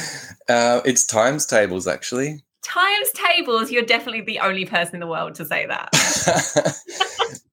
Uh, 0.47 0.81
it's 0.85 1.05
times 1.05 1.45
tables 1.45 1.87
actually. 1.87 2.43
Times 2.61 3.09
tables, 3.15 3.71
you're 3.71 3.81
definitely 3.83 4.21
the 4.21 4.39
only 4.39 4.65
person 4.65 4.95
in 4.95 4.99
the 4.99 5.07
world 5.07 5.33
to 5.35 5.45
say 5.45 5.65
that. 5.65 5.89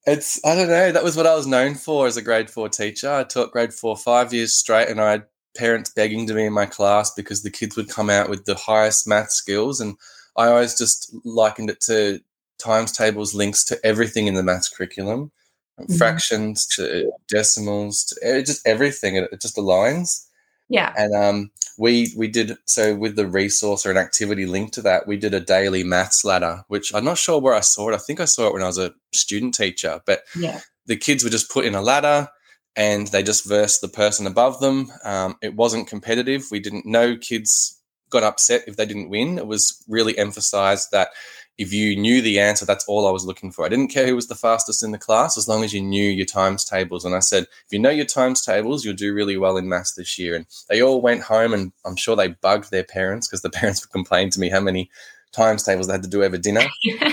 it's 0.06 0.44
I 0.44 0.54
don't 0.54 0.68
know. 0.68 0.92
That 0.92 1.04
was 1.04 1.16
what 1.16 1.26
I 1.26 1.34
was 1.34 1.46
known 1.46 1.74
for 1.74 2.06
as 2.06 2.16
a 2.16 2.22
grade 2.22 2.50
four 2.50 2.68
teacher. 2.68 3.10
I 3.10 3.24
taught 3.24 3.50
grade 3.52 3.72
four 3.72 3.96
five 3.96 4.32
years 4.34 4.54
straight, 4.54 4.88
and 4.88 5.00
I 5.00 5.22
parents 5.56 5.90
begging 5.90 6.26
to 6.26 6.34
be 6.34 6.44
in 6.44 6.52
my 6.52 6.66
class 6.66 7.12
because 7.14 7.42
the 7.42 7.50
kids 7.50 7.76
would 7.76 7.88
come 7.88 8.10
out 8.10 8.28
with 8.30 8.44
the 8.44 8.54
highest 8.54 9.06
math 9.06 9.30
skills, 9.30 9.80
and 9.80 9.96
I 10.36 10.46
always 10.48 10.76
just 10.78 11.14
likened 11.24 11.70
it 11.70 11.80
to 11.82 12.20
times 12.58 12.92
tables 12.92 13.34
links 13.34 13.64
to 13.64 13.78
everything 13.84 14.26
in 14.28 14.34
the 14.34 14.42
maths 14.42 14.68
curriculum, 14.68 15.30
Mhm. 15.80 15.98
fractions 15.98 16.66
to 16.76 17.10
decimals, 17.28 18.04
to 18.04 18.42
just 18.42 18.66
everything. 18.66 19.16
It, 19.16 19.28
it 19.32 19.40
just 19.40 19.56
aligns 19.56 20.22
Yeah. 20.68 20.92
and 20.96 21.14
um, 21.14 21.50
we 21.78 22.12
we 22.16 22.28
did 22.28 22.56
so 22.66 22.94
with 22.94 23.16
the 23.16 23.26
resource 23.26 23.84
or 23.84 23.90
an 23.90 23.96
activity 23.96 24.46
linked 24.46 24.74
to 24.74 24.82
that. 24.82 25.06
We 25.06 25.16
did 25.16 25.34
a 25.34 25.40
daily 25.40 25.82
maths 25.82 26.24
ladder, 26.24 26.64
which 26.68 26.94
I'm 26.94 27.04
not 27.04 27.18
sure 27.18 27.40
where 27.40 27.54
I 27.54 27.60
saw 27.60 27.88
it. 27.90 27.94
I 27.94 27.98
think 27.98 28.20
I 28.20 28.26
saw 28.26 28.46
it 28.46 28.52
when 28.52 28.62
I 28.62 28.66
was 28.66 28.78
a 28.78 28.92
student 29.12 29.54
teacher, 29.54 30.00
but 30.06 30.22
Yeah. 30.36 30.60
the 30.86 30.96
kids 30.96 31.24
were 31.24 31.30
just 31.30 31.50
put 31.50 31.64
in 31.64 31.74
a 31.74 31.82
ladder 31.82 32.28
and 32.76 33.08
they 33.08 33.22
just 33.22 33.46
versed 33.46 33.80
the 33.80 33.88
person 33.88 34.26
above 34.26 34.60
them. 34.60 34.90
Um, 35.04 35.36
it 35.42 35.54
wasn't 35.54 35.88
competitive. 35.88 36.46
We 36.50 36.60
didn't 36.60 36.86
know 36.86 37.16
kids 37.16 37.80
got 38.10 38.22
upset 38.22 38.64
if 38.66 38.76
they 38.76 38.86
didn't 38.86 39.10
win. 39.10 39.38
It 39.38 39.46
was 39.46 39.82
really 39.88 40.16
emphasized 40.16 40.90
that 40.92 41.08
if 41.58 41.72
you 41.72 41.96
knew 41.96 42.22
the 42.22 42.40
answer, 42.40 42.64
that's 42.64 42.86
all 42.88 43.06
I 43.06 43.10
was 43.10 43.26
looking 43.26 43.52
for. 43.52 43.64
I 43.64 43.68
didn't 43.68 43.88
care 43.88 44.06
who 44.06 44.16
was 44.16 44.28
the 44.28 44.34
fastest 44.34 44.82
in 44.82 44.90
the 44.90 44.98
class 44.98 45.36
as 45.36 45.48
long 45.48 45.62
as 45.62 45.72
you 45.72 45.82
knew 45.82 46.08
your 46.08 46.26
times 46.26 46.64
tables. 46.64 47.04
And 47.04 47.14
I 47.14 47.18
said, 47.18 47.44
if 47.44 47.72
you 47.72 47.78
know 47.78 47.90
your 47.90 48.06
times 48.06 48.44
tables, 48.44 48.84
you'll 48.84 48.94
do 48.94 49.12
really 49.14 49.36
well 49.36 49.58
in 49.58 49.68
maths 49.68 49.94
this 49.94 50.18
year. 50.18 50.34
And 50.34 50.46
they 50.70 50.82
all 50.82 51.02
went 51.02 51.22
home 51.22 51.52
and 51.52 51.72
I'm 51.84 51.96
sure 51.96 52.16
they 52.16 52.28
bugged 52.28 52.70
their 52.70 52.84
parents 52.84 53.28
because 53.28 53.42
the 53.42 53.50
parents 53.60 53.84
would 53.84 53.92
complain 53.92 54.30
to 54.30 54.40
me 54.40 54.48
how 54.48 54.60
many 54.60 54.90
times 55.32 55.62
tables 55.62 55.86
they 55.86 55.92
had 55.94 56.02
to 56.02 56.08
do 56.08 56.22
over 56.22 56.38
dinner. 56.38 56.64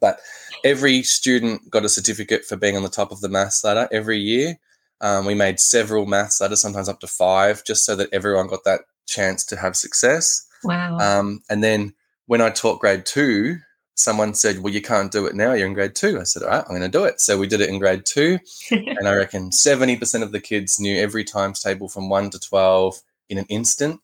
But 0.00 0.20
every 0.64 1.02
student 1.02 1.70
got 1.70 1.84
a 1.84 1.88
certificate 1.88 2.44
for 2.44 2.56
being 2.56 2.76
on 2.76 2.82
the 2.82 2.88
top 2.88 3.10
of 3.10 3.20
the 3.20 3.28
maths 3.28 3.64
ladder 3.64 3.88
every 3.90 4.18
year. 4.18 4.58
Um, 5.00 5.26
we 5.26 5.34
made 5.34 5.60
several 5.60 6.06
maths 6.06 6.40
ladders, 6.40 6.60
sometimes 6.60 6.88
up 6.88 7.00
to 7.00 7.06
five, 7.06 7.64
just 7.64 7.84
so 7.84 7.94
that 7.96 8.08
everyone 8.12 8.48
got 8.48 8.64
that 8.64 8.82
chance 9.06 9.44
to 9.46 9.56
have 9.56 9.76
success. 9.76 10.46
wow. 10.64 10.98
Um, 10.98 11.42
and 11.48 11.62
then 11.62 11.94
when 12.26 12.40
I 12.40 12.50
taught 12.50 12.80
grade 12.80 13.06
two, 13.06 13.58
someone 13.94 14.34
said, 14.34 14.58
Well, 14.60 14.72
you 14.72 14.82
can't 14.82 15.10
do 15.12 15.26
it 15.26 15.34
now. 15.34 15.52
You're 15.54 15.66
in 15.66 15.74
grade 15.74 15.94
two. 15.94 16.18
I 16.20 16.24
said, 16.24 16.42
All 16.42 16.48
right, 16.50 16.64
I'm 16.68 16.76
going 16.76 16.82
to 16.82 16.88
do 16.88 17.04
it. 17.04 17.20
So 17.20 17.38
we 17.38 17.46
did 17.46 17.60
it 17.60 17.68
in 17.68 17.78
grade 17.78 18.04
two. 18.06 18.38
and 18.70 19.08
I 19.08 19.14
reckon 19.14 19.50
70% 19.50 20.22
of 20.22 20.32
the 20.32 20.40
kids 20.40 20.78
knew 20.80 20.96
every 20.98 21.24
times 21.24 21.60
table 21.62 21.88
from 21.88 22.08
one 22.08 22.30
to 22.30 22.38
12 22.40 22.96
in 23.28 23.38
an 23.38 23.46
instant. 23.48 24.00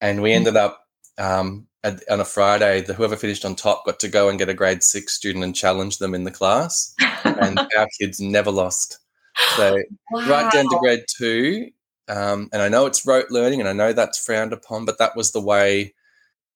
And 0.00 0.20
we 0.22 0.30
Mm. 0.32 0.36
ended 0.36 0.56
up 0.56 0.80
um, 1.18 1.66
at, 1.84 2.02
on 2.10 2.20
a 2.20 2.24
Friday, 2.24 2.80
the, 2.80 2.94
whoever 2.94 3.16
finished 3.16 3.44
on 3.44 3.54
top 3.54 3.84
got 3.86 4.00
to 4.00 4.08
go 4.08 4.28
and 4.28 4.38
get 4.38 4.48
a 4.48 4.54
grade 4.54 4.82
six 4.82 5.12
student 5.14 5.44
and 5.44 5.54
challenge 5.54 5.98
them 5.98 6.14
in 6.14 6.24
the 6.24 6.30
class. 6.30 6.94
And 7.24 7.58
our 7.78 7.86
kids 8.00 8.20
never 8.20 8.50
lost. 8.50 8.98
So 9.56 9.76
right 10.26 10.52
down 10.52 10.68
to 10.68 10.78
grade 10.80 11.04
two. 11.16 11.70
Um, 12.08 12.48
and 12.52 12.60
I 12.60 12.68
know 12.68 12.86
it's 12.86 13.06
rote 13.06 13.30
learning 13.30 13.60
and 13.60 13.68
I 13.68 13.72
know 13.72 13.92
that's 13.92 14.24
frowned 14.24 14.52
upon, 14.52 14.84
but 14.84 14.98
that 14.98 15.16
was 15.16 15.32
the 15.32 15.40
way 15.40 15.94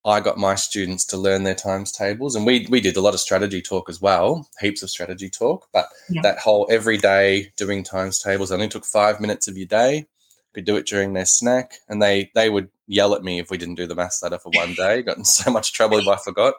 I 0.05 0.19
got 0.19 0.37
my 0.37 0.55
students 0.55 1.05
to 1.07 1.17
learn 1.17 1.43
their 1.43 1.55
times 1.55 1.91
tables. 1.91 2.35
And 2.35 2.45
we, 2.45 2.67
we 2.69 2.79
did 2.79 2.95
a 2.97 3.01
lot 3.01 3.13
of 3.13 3.19
strategy 3.19 3.61
talk 3.61 3.89
as 3.89 4.01
well, 4.01 4.49
heaps 4.59 4.83
of 4.83 4.89
strategy 4.89 5.29
talk. 5.29 5.67
But 5.73 5.89
Yeah. 6.09 6.21
that 6.21 6.39
whole 6.39 6.67
every 6.69 6.97
day 6.97 7.51
doing 7.57 7.83
times 7.83 8.19
tables 8.19 8.51
only 8.51 8.67
took 8.67 8.85
five 8.85 9.19
minutes 9.19 9.47
of 9.47 9.57
your 9.57 9.67
day. 9.67 10.05
Could 10.53 10.65
do 10.65 10.75
it 10.77 10.87
during 10.87 11.13
their 11.13 11.25
snack. 11.25 11.73
And 11.89 12.01
they, 12.01 12.31
they 12.35 12.49
would 12.49 12.69
yell 12.87 13.13
at 13.15 13.23
me 13.23 13.39
if 13.39 13.49
we 13.49 13.57
didn't 13.57 13.75
do 13.75 13.87
the 13.87 13.95
maths 13.95 14.23
ladder 14.23 14.39
for 14.39 14.51
one 14.51 14.73
day. 14.73 15.01
Got 15.01 15.17
in 15.17 15.25
so 15.25 15.51
much 15.51 15.73
trouble 15.73 15.97
if 15.97 16.07
I 16.07 16.17
forgot. 16.17 16.55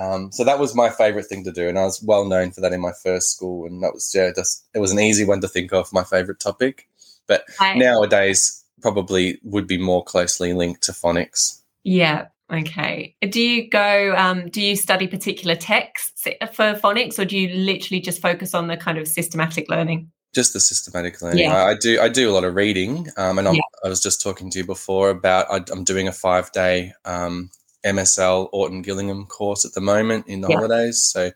Um, 0.00 0.32
so 0.32 0.44
that 0.44 0.58
was 0.58 0.74
my 0.74 0.88
favorite 0.88 1.26
thing 1.26 1.44
to 1.44 1.52
do, 1.52 1.68
and 1.68 1.78
I 1.78 1.84
was 1.84 2.02
well 2.02 2.24
known 2.24 2.50
for 2.50 2.60
that 2.62 2.72
in 2.72 2.80
my 2.80 2.92
first 3.02 3.30
school. 3.30 3.66
And 3.66 3.82
that 3.82 3.92
was 3.92 4.10
yeah, 4.14 4.30
just 4.34 4.66
it 4.74 4.78
was 4.78 4.92
an 4.92 5.00
easy 5.00 5.24
one 5.24 5.40
to 5.42 5.48
think 5.48 5.72
of. 5.72 5.92
My 5.92 6.04
favorite 6.04 6.40
topic, 6.40 6.88
but 7.26 7.44
I- 7.60 7.74
nowadays 7.74 8.64
probably 8.80 9.38
would 9.44 9.66
be 9.66 9.78
more 9.78 10.02
closely 10.02 10.52
linked 10.52 10.82
to 10.84 10.92
phonics. 10.92 11.60
Yeah. 11.84 12.26
Okay. 12.52 13.16
Do 13.30 13.40
you 13.40 13.70
go, 13.70 14.14
um, 14.16 14.50
do 14.50 14.60
you 14.60 14.76
study 14.76 15.06
particular 15.06 15.54
texts 15.54 16.24
for 16.52 16.74
phonics 16.74 17.18
or 17.18 17.24
do 17.24 17.38
you 17.38 17.48
literally 17.54 18.00
just 18.00 18.20
focus 18.20 18.54
on 18.54 18.66
the 18.66 18.76
kind 18.76 18.98
of 18.98 19.08
systematic 19.08 19.70
learning? 19.70 20.10
Just 20.34 20.52
the 20.52 20.60
systematic 20.60 21.22
learning. 21.22 21.38
Yeah. 21.38 21.54
I, 21.54 21.70
I 21.70 21.74
do. 21.74 22.00
I 22.00 22.08
do 22.08 22.28
a 22.30 22.32
lot 22.32 22.44
of 22.44 22.54
reading, 22.54 23.08
um, 23.16 23.38
and 23.38 23.48
I'm, 23.48 23.54
Yeah. 23.54 23.60
I 23.84 23.88
was 23.88 24.02
just 24.02 24.20
talking 24.20 24.50
to 24.50 24.58
you 24.58 24.64
before 24.64 25.10
about 25.10 25.46
I, 25.50 25.62
I'm 25.70 25.84
doing 25.84 26.08
a 26.08 26.12
five 26.12 26.50
day 26.52 26.92
um, 27.04 27.50
MSL 27.84 28.48
Orton 28.52 28.82
Gillingham 28.82 29.26
course 29.26 29.64
at 29.64 29.74
the 29.74 29.80
moment 29.80 30.26
in 30.28 30.40
the 30.40 30.48
Yeah. 30.48 30.56
holidays. 30.56 31.02
So, 31.02 31.32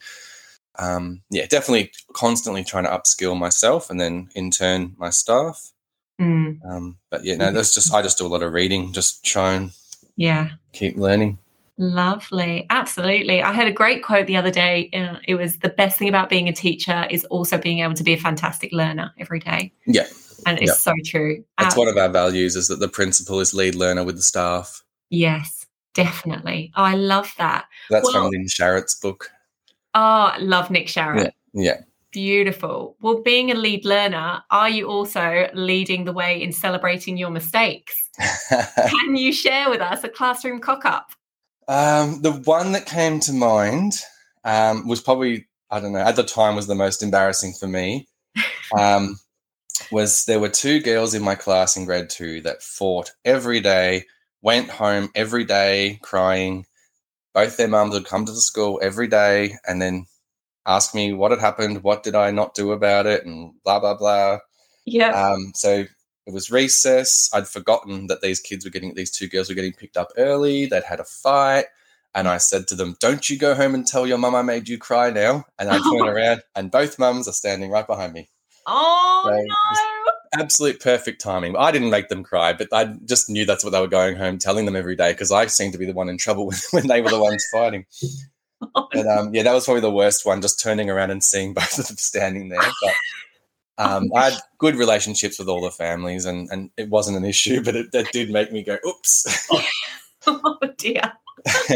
um, 0.78 1.22
yeah, 1.30 1.46
definitely 1.46 1.90
constantly 2.12 2.64
trying 2.64 2.84
to 2.84 2.90
upskill 2.90 3.38
myself, 3.38 3.90
and 3.90 4.00
then 4.00 4.28
in 4.34 4.50
turn 4.50 4.94
my 4.98 5.10
staff. 5.10 5.72
Mm, 6.20 6.60
Um, 6.64 6.96
but 7.10 7.24
yeah, 7.24 7.36
no, 7.36 7.52
that's 7.52 7.74
just 7.74 7.92
I 7.92 8.00
just 8.02 8.18
do 8.18 8.26
a 8.26 8.28
lot 8.28 8.42
of 8.42 8.52
reading, 8.52 8.92
just 8.92 9.24
try 9.24 9.52
and 9.54 9.70
yeah. 10.16 10.50
keep 10.72 10.96
learning. 10.96 11.38
Lovely. 11.78 12.66
Absolutely. 12.70 13.42
I 13.42 13.52
heard 13.52 13.68
a 13.68 13.72
great 13.72 14.02
quote 14.02 14.26
the 14.26 14.36
other 14.38 14.50
day. 14.50 14.88
Uh, 14.94 15.18
it 15.28 15.34
was 15.34 15.58
the 15.58 15.68
best 15.68 15.98
thing 15.98 16.08
about 16.08 16.30
being 16.30 16.48
a 16.48 16.52
teacher 16.52 17.06
is 17.10 17.24
also 17.26 17.58
being 17.58 17.80
able 17.80 17.92
to 17.94 18.02
be 18.02 18.14
a 18.14 18.18
fantastic 18.18 18.72
learner 18.72 19.12
every 19.18 19.40
day. 19.40 19.72
Yeah, 19.86 20.06
And 20.46 20.58
it's 20.62 20.80
so 20.82 20.92
true. 21.04 21.44
that's 21.58 21.76
Uh, 21.76 21.80
one 21.80 21.88
of 21.88 21.98
our 21.98 22.08
values 22.08 22.56
is 22.56 22.68
that 22.68 22.80
the 22.80 22.88
principal 22.88 23.40
is 23.40 23.52
lead 23.52 23.74
learner 23.74 24.04
with 24.04 24.16
the 24.16 24.22
staff. 24.22 24.82
Yes, 25.10 25.55
definitely. 25.96 26.72
Oh, 26.76 26.82
I 26.84 26.94
love 26.94 27.32
that. 27.38 27.66
That's 27.90 28.04
Well- 28.04 28.24
from 28.24 28.30
Lyn 28.30 28.46
Sharratt's 28.46 28.94
book. 28.94 29.30
Oh, 29.94 30.30
I 30.34 30.38
love 30.38 30.70
Nick 30.70 30.88
Sharratt. 30.88 31.32
Yeah. 31.54 31.80
Beautiful. 32.12 32.96
Well, 33.00 33.22
being 33.22 33.50
a 33.50 33.54
lead 33.54 33.84
learner, 33.84 34.42
are 34.50 34.68
you 34.68 34.88
also 34.88 35.48
leading 35.54 36.04
the 36.04 36.12
way 36.12 36.40
in 36.40 36.52
celebrating 36.52 37.16
your 37.16 37.30
mistakes? 37.30 37.94
Can 38.48 39.16
you 39.16 39.32
share 39.32 39.68
with 39.70 39.80
us 39.80 40.04
a 40.04 40.08
classroom 40.08 40.60
cock 40.60 40.84
up? 40.84 41.10
um, 41.68 42.22
the 42.22 42.32
one 42.32 42.72
that 42.72 42.86
came 42.86 43.18
to 43.20 43.32
mind 43.32 43.94
um, 44.44 44.86
was 44.86 45.00
probably 45.00 45.46
I 45.70 45.80
don't 45.80 45.92
know 45.92 45.98
at 45.98 46.14
the 46.16 46.22
time 46.22 46.54
was 46.54 46.68
the 46.68 46.74
most 46.74 47.02
embarrassing 47.02 47.54
for 47.58 47.66
me. 47.66 48.06
Um, 48.76 49.16
was 49.92 50.24
there 50.24 50.40
were 50.40 50.48
two 50.48 50.80
girls 50.80 51.14
in 51.14 51.22
my 51.22 51.36
class 51.36 51.76
in 51.76 51.84
grade 51.84 52.10
two 52.10 52.40
that 52.40 52.62
fought 52.62 53.12
every 53.24 53.60
day, 53.60 54.04
went 54.42 54.70
home 54.70 55.10
every 55.14 55.44
day 55.44 55.98
crying. 56.02 56.66
Both 57.34 57.56
their 57.56 57.68
mums 57.68 57.94
would 57.94 58.06
come 58.06 58.24
to 58.24 58.32
the 58.32 58.40
school 58.40 58.80
every 58.82 59.08
day 59.08 59.56
and 59.66 59.80
then 59.80 60.06
ask 60.66 60.94
me 60.94 61.12
what 61.12 61.30
had 61.30 61.40
happened, 61.40 61.82
what 61.82 62.02
did 62.02 62.14
I 62.14 62.30
not 62.30 62.54
do 62.54 62.72
about 62.72 63.06
it, 63.06 63.24
and 63.26 63.52
blah 63.64 63.78
blah 63.80 63.94
blah. 63.96 64.38
Yeah. 64.84 65.10
Um, 65.10 65.52
so 65.54 65.84
it 66.26 66.32
was 66.32 66.50
recess. 66.50 67.30
I'd 67.32 67.46
forgotten 67.48 68.06
that 68.08 68.20
these 68.20 68.40
kids 68.40 68.64
were 68.64 68.70
getting, 68.70 68.94
these 68.94 69.10
two 69.12 69.28
girls 69.28 69.48
were 69.48 69.54
getting 69.54 69.72
picked 69.72 69.96
up 69.96 70.08
early. 70.16 70.66
They'd 70.66 70.82
had 70.84 71.00
a 71.00 71.04
fight. 71.04 71.66
And 72.14 72.26
I 72.28 72.38
said 72.38 72.66
to 72.68 72.74
them, 72.74 72.96
Don't 72.98 73.28
you 73.28 73.38
go 73.38 73.54
home 73.54 73.74
and 73.74 73.86
tell 73.86 74.06
your 74.06 74.16
mum 74.18 74.34
I 74.34 74.42
made 74.42 74.68
you 74.68 74.78
cry 74.78 75.10
now. 75.10 75.44
And 75.58 75.68
I 75.68 75.76
turn 75.76 76.08
around 76.08 76.42
and 76.56 76.70
both 76.70 76.98
mums 76.98 77.28
are 77.28 77.32
standing 77.32 77.70
right 77.70 77.86
behind 77.86 78.12
me. 78.14 78.28
oh, 78.66 79.22
so- 79.24 79.30
no. 79.30 79.85
Absolute 80.38 80.80
perfect 80.80 81.20
timing. 81.20 81.56
I 81.56 81.70
didn't 81.70 81.90
make 81.90 82.08
them 82.08 82.22
cry, 82.22 82.52
but 82.52 82.68
I 82.72 82.94
just 83.04 83.30
knew 83.30 83.44
that's 83.44 83.64
what 83.64 83.70
they 83.70 83.80
were 83.80 83.86
going 83.86 84.16
home 84.16 84.38
telling 84.38 84.66
them 84.66 84.76
every 84.76 84.96
day 84.96 85.12
because 85.12 85.32
I 85.32 85.46
seemed 85.46 85.72
to 85.72 85.78
be 85.78 85.86
the 85.86 85.92
one 85.92 86.08
in 86.08 86.18
trouble 86.18 86.52
when, 86.70 86.86
they 86.86 87.00
were 87.00 87.10
the 87.10 87.20
ones 87.20 87.44
fighting. 87.52 87.86
But 88.74 89.06
um, 89.06 89.34
yeah, 89.34 89.42
that 89.42 89.52
was 89.52 89.66
probably 89.66 89.82
the 89.82 89.90
worst 89.90 90.24
one, 90.24 90.40
just 90.40 90.62
turning 90.62 90.88
around 90.88 91.10
and 91.10 91.22
seeing 91.22 91.52
both 91.52 91.78
of 91.78 91.88
them 91.88 91.98
standing 91.98 92.48
there. 92.48 92.58
But 92.58 92.94
um, 93.78 94.10
I 94.14 94.30
had 94.30 94.40
good 94.58 94.76
relationships 94.76 95.38
with 95.38 95.48
all 95.48 95.60
the 95.60 95.70
families, 95.70 96.24
and, 96.24 96.48
and 96.50 96.70
it 96.78 96.88
wasn't 96.88 97.18
an 97.18 97.24
issue, 97.26 97.62
but 97.62 97.76
it, 97.76 97.92
that 97.92 98.12
did 98.12 98.30
make 98.30 98.52
me 98.52 98.62
go, 98.62 98.78
oops. 98.86 99.46
oh, 100.26 100.58
dear. 100.78 101.12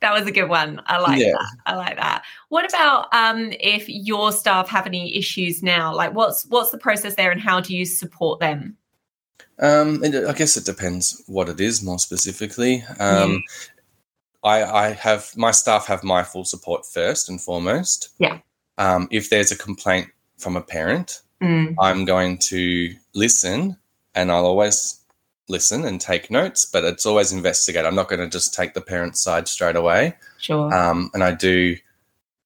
that 0.00 0.12
was 0.12 0.26
a 0.26 0.32
good 0.32 0.48
one. 0.48 0.80
I 0.86 0.98
like 0.98 1.20
Yeah. 1.20 1.32
that. 1.32 1.48
I 1.66 1.74
like 1.76 1.96
that. 1.96 2.24
What 2.48 2.68
about 2.68 3.12
um, 3.12 3.52
if 3.60 3.88
your 3.88 4.32
staff 4.32 4.68
have 4.68 4.86
any 4.86 5.16
issues 5.16 5.62
now? 5.62 5.94
Like, 5.94 6.14
what's 6.14 6.46
what's 6.46 6.70
the 6.70 6.78
process 6.78 7.14
there, 7.14 7.30
and 7.30 7.40
how 7.40 7.60
do 7.60 7.76
you 7.76 7.84
support 7.84 8.40
them? 8.40 8.76
Um, 9.60 10.02
I 10.04 10.32
guess 10.32 10.56
it 10.56 10.64
depends 10.64 11.22
what 11.26 11.48
it 11.48 11.60
is 11.60 11.82
more 11.82 11.98
specifically. 11.98 12.84
Um, 13.00 13.42
I, 14.44 14.62
I 14.62 14.90
have 14.92 15.36
my 15.36 15.50
staff 15.50 15.86
have 15.86 16.04
my 16.04 16.22
full 16.22 16.44
support 16.44 16.86
first 16.86 17.28
and 17.28 17.40
foremost. 17.40 18.10
Yeah. 18.18 18.38
Um, 18.78 19.08
if 19.10 19.30
there's 19.30 19.50
a 19.50 19.58
complaint 19.58 20.08
from 20.36 20.56
a 20.56 20.62
parent, 20.62 21.22
Mm, 21.40 21.76
I'm 21.78 22.04
going 22.04 22.38
to 22.48 22.92
listen, 23.14 23.76
and 24.16 24.32
I'll 24.32 24.44
always 24.44 24.98
listen 25.48 25.84
and 25.84 26.00
take 26.00 26.30
notes, 26.30 26.64
but 26.64 26.84
it's 26.84 27.06
always 27.06 27.32
investigate. 27.32 27.84
I'm 27.84 27.94
not 27.94 28.08
going 28.08 28.20
to 28.20 28.28
just 28.28 28.54
take 28.54 28.74
the 28.74 28.80
parent's 28.80 29.22
side 29.22 29.48
straight 29.48 29.76
away. 29.76 30.14
sure. 30.38 30.72
Um, 30.72 31.10
and 31.14 31.24
I 31.24 31.32
do, 31.32 31.76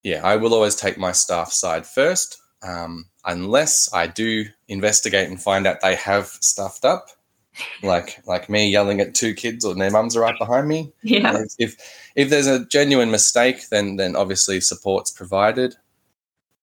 yeah, 0.03 0.21
I 0.25 0.37
will 0.37 0.55
always 0.55 0.77
take 0.77 0.99
my 0.99 1.13
staff 1.13 1.53
side 1.53 1.87
first, 1.87 2.41
um, 2.63 3.07
unless 3.25 3.93
I 3.93 4.07
do 4.07 4.47
investigate 4.69 5.29
and 5.29 5.41
find 5.41 5.67
out 5.67 5.81
they 5.81 5.97
have 5.97 6.27
stuffed 6.27 6.85
up, 6.85 7.09
like 7.83 8.23
like 8.27 8.49
me 8.49 8.71
yelling 8.71 9.01
at 9.01 9.15
two 9.15 9.35
kids 9.35 9.65
or 9.65 9.75
their 9.75 9.91
mums 9.91 10.17
are 10.17 10.21
right 10.21 10.39
behind 10.39 10.69
me. 10.69 10.93
yeah. 11.03 11.39
If, 11.39 11.55
if 11.59 12.11
if 12.15 12.31
there's 12.31 12.47
a 12.47 12.65
genuine 12.67 13.11
mistake, 13.11 13.69
then 13.71 13.97
then 13.97 14.17
obviously 14.17 14.61
support's 14.61 15.11
provided. 15.11 15.75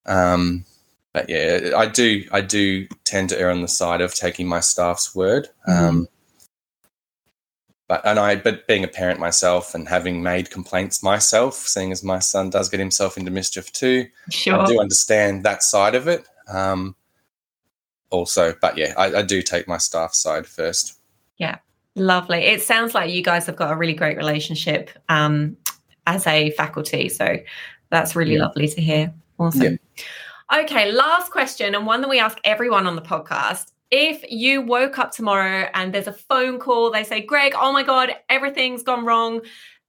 Um, 0.06 0.66
but 1.14 1.30
yeah, 1.30 1.72
I 1.76 1.86
do 1.86 2.26
I 2.32 2.42
do 2.42 2.88
tend 3.04 3.30
to 3.30 3.40
err 3.40 3.52
on 3.52 3.62
the 3.62 3.68
side 3.68 4.02
of 4.02 4.14
taking 4.14 4.48
my 4.48 4.60
staff's 4.60 5.14
word. 5.14 5.50
Um, 5.68 6.08
but 7.90 8.02
and 8.06 8.18
I 8.20 8.38
but 8.38 8.66
being 8.68 8.86
a 8.86 8.88
parent 8.88 9.20
myself 9.20 9.76
and 9.76 9.90
having 9.90 10.24
made 10.24 10.50
complaints 10.52 11.04
myself, 11.04 11.56
seeing 11.56 11.92
as 11.92 12.02
my 12.04 12.20
son 12.20 12.50
does 12.50 12.70
get 12.70 12.80
himself 12.80 13.18
into 13.18 13.32
mischief 13.32 13.74
too, 13.74 14.08
Sure. 14.30 14.58
I 14.60 14.66
do 14.66 14.80
understand 14.80 15.44
that 15.44 15.62
side 15.64 15.96
of 15.96 16.08
it. 16.08 16.24
Um, 16.48 16.96
also, 18.12 18.54
but 18.62 18.78
yeah, 18.78 18.94
I, 18.98 19.16
I 19.16 19.22
do 19.24 19.42
take 19.42 19.68
my 19.68 19.78
staff 19.78 20.14
side 20.14 20.48
first. 20.48 20.98
Yeah, 21.38 21.58
Lovely. 21.96 22.40
It 22.40 22.62
sounds 22.62 22.94
like 22.96 23.12
you 23.12 23.22
guys 23.22 23.46
have 23.48 23.56
got 23.58 23.72
a 23.74 23.76
really 23.76 23.94
great 23.94 24.16
relationship 24.18 24.90
um, 25.10 25.58
as 26.08 26.26
a 26.28 26.52
faculty. 26.52 27.10
So 27.10 27.38
that's 27.90 28.16
really 28.16 28.36
Yeah. 28.36 28.44
lovely 28.46 28.68
to 28.70 28.82
hear. 28.82 29.14
Awesome. 29.38 29.80
Okay, 30.54 30.92
last 30.92 31.32
question, 31.32 31.76
and 31.76 31.86
one 31.86 32.02
that 32.02 32.10
we 32.10 32.20
ask 32.20 32.38
everyone 32.44 32.88
on 32.88 32.96
the 32.96 33.02
podcast. 33.02 33.72
If 33.92 34.24
you 34.30 34.62
woke 34.62 35.00
up 35.00 35.12
tomorrow 35.12 35.68
and 35.74 35.94
there's 35.94 36.08
a 36.08 36.14
phone 36.14 36.60
call, 36.60 36.92
they 36.92 37.04
say, 37.04 37.22
Greg, 37.22 37.54
oh 37.60 37.74
my 37.74 37.84
God, 37.84 38.12
everything's 38.30 38.84
gone 38.84 39.06
wrong. 39.06 39.42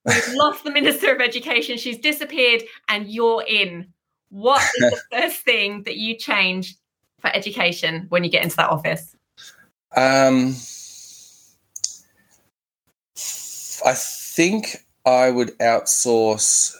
We've 0.04 0.28
lost 0.34 0.64
the 0.64 0.70
Minister 0.70 1.14
of 1.14 1.20
Education. 1.20 1.76
She's 1.76 1.98
disappeared, 1.98 2.62
and 2.88 3.08
you're 3.08 3.44
in. 3.46 3.92
What 4.30 4.62
is 4.78 4.90
the 4.90 5.00
first 5.12 5.38
thing 5.42 5.82
that 5.82 5.96
you 5.96 6.16
change 6.16 6.76
for 7.20 7.34
education 7.34 8.06
when 8.08 8.24
you 8.24 8.30
get 8.30 8.42
into 8.42 8.56
that 8.56 8.70
office? 8.70 9.14
Um, 9.96 10.54
I 13.84 13.94
think 13.94 14.84
I 15.04 15.30
would 15.30 15.58
outsource 15.58 16.74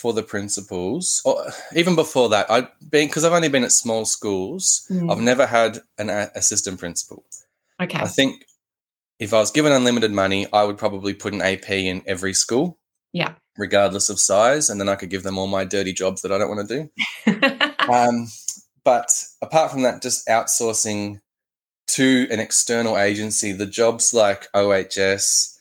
for 0.00 0.12
the 0.12 0.22
principals, 0.22 1.20
or 1.24 1.52
even 1.74 1.94
before 1.94 2.30
that. 2.30 2.50
I 2.50 2.68
being 2.88 3.08
because 3.08 3.24
I've 3.24 3.32
only 3.32 3.48
been 3.48 3.64
at 3.64 3.72
small 3.72 4.04
schools. 4.04 4.86
Mm. 4.90 5.10
I've 5.12 5.20
never 5.20 5.46
had 5.46 5.80
an 5.98 6.08
a- 6.10 6.30
assistant 6.34 6.78
principal. 6.80 7.24
Okay. 7.80 7.98
I 7.98 8.06
think 8.06 8.46
if 9.18 9.34
I 9.34 9.38
was 9.38 9.50
given 9.50 9.72
unlimited 9.72 10.12
money, 10.12 10.46
I 10.52 10.64
would 10.64 10.78
probably 10.78 11.14
put 11.14 11.34
an 11.34 11.42
AP 11.42 11.70
in 11.70 12.02
every 12.06 12.32
school. 12.34 12.78
Yeah. 13.12 13.34
regardless 13.58 14.08
of 14.08 14.20
size, 14.20 14.70
and 14.70 14.80
then 14.80 14.88
I 14.88 14.94
could 14.94 15.10
give 15.10 15.24
them 15.24 15.36
all 15.36 15.48
my 15.48 15.64
dirty 15.64 15.92
jobs 15.92 16.22
that 16.22 16.30
I 16.30 16.38
don't 16.38 16.48
want 16.48 16.68
to 16.68 16.88
do. 17.26 17.62
um, 17.92 18.28
but 18.84 19.10
apart 19.42 19.72
from 19.72 19.82
that, 19.82 20.00
just 20.00 20.26
outsourcing 20.28 21.20
to 21.88 22.28
an 22.30 22.38
external 22.38 22.96
agency, 22.96 23.50
the 23.50 23.66
jobs 23.66 24.14
like 24.14 24.46
OHS, 24.54 25.58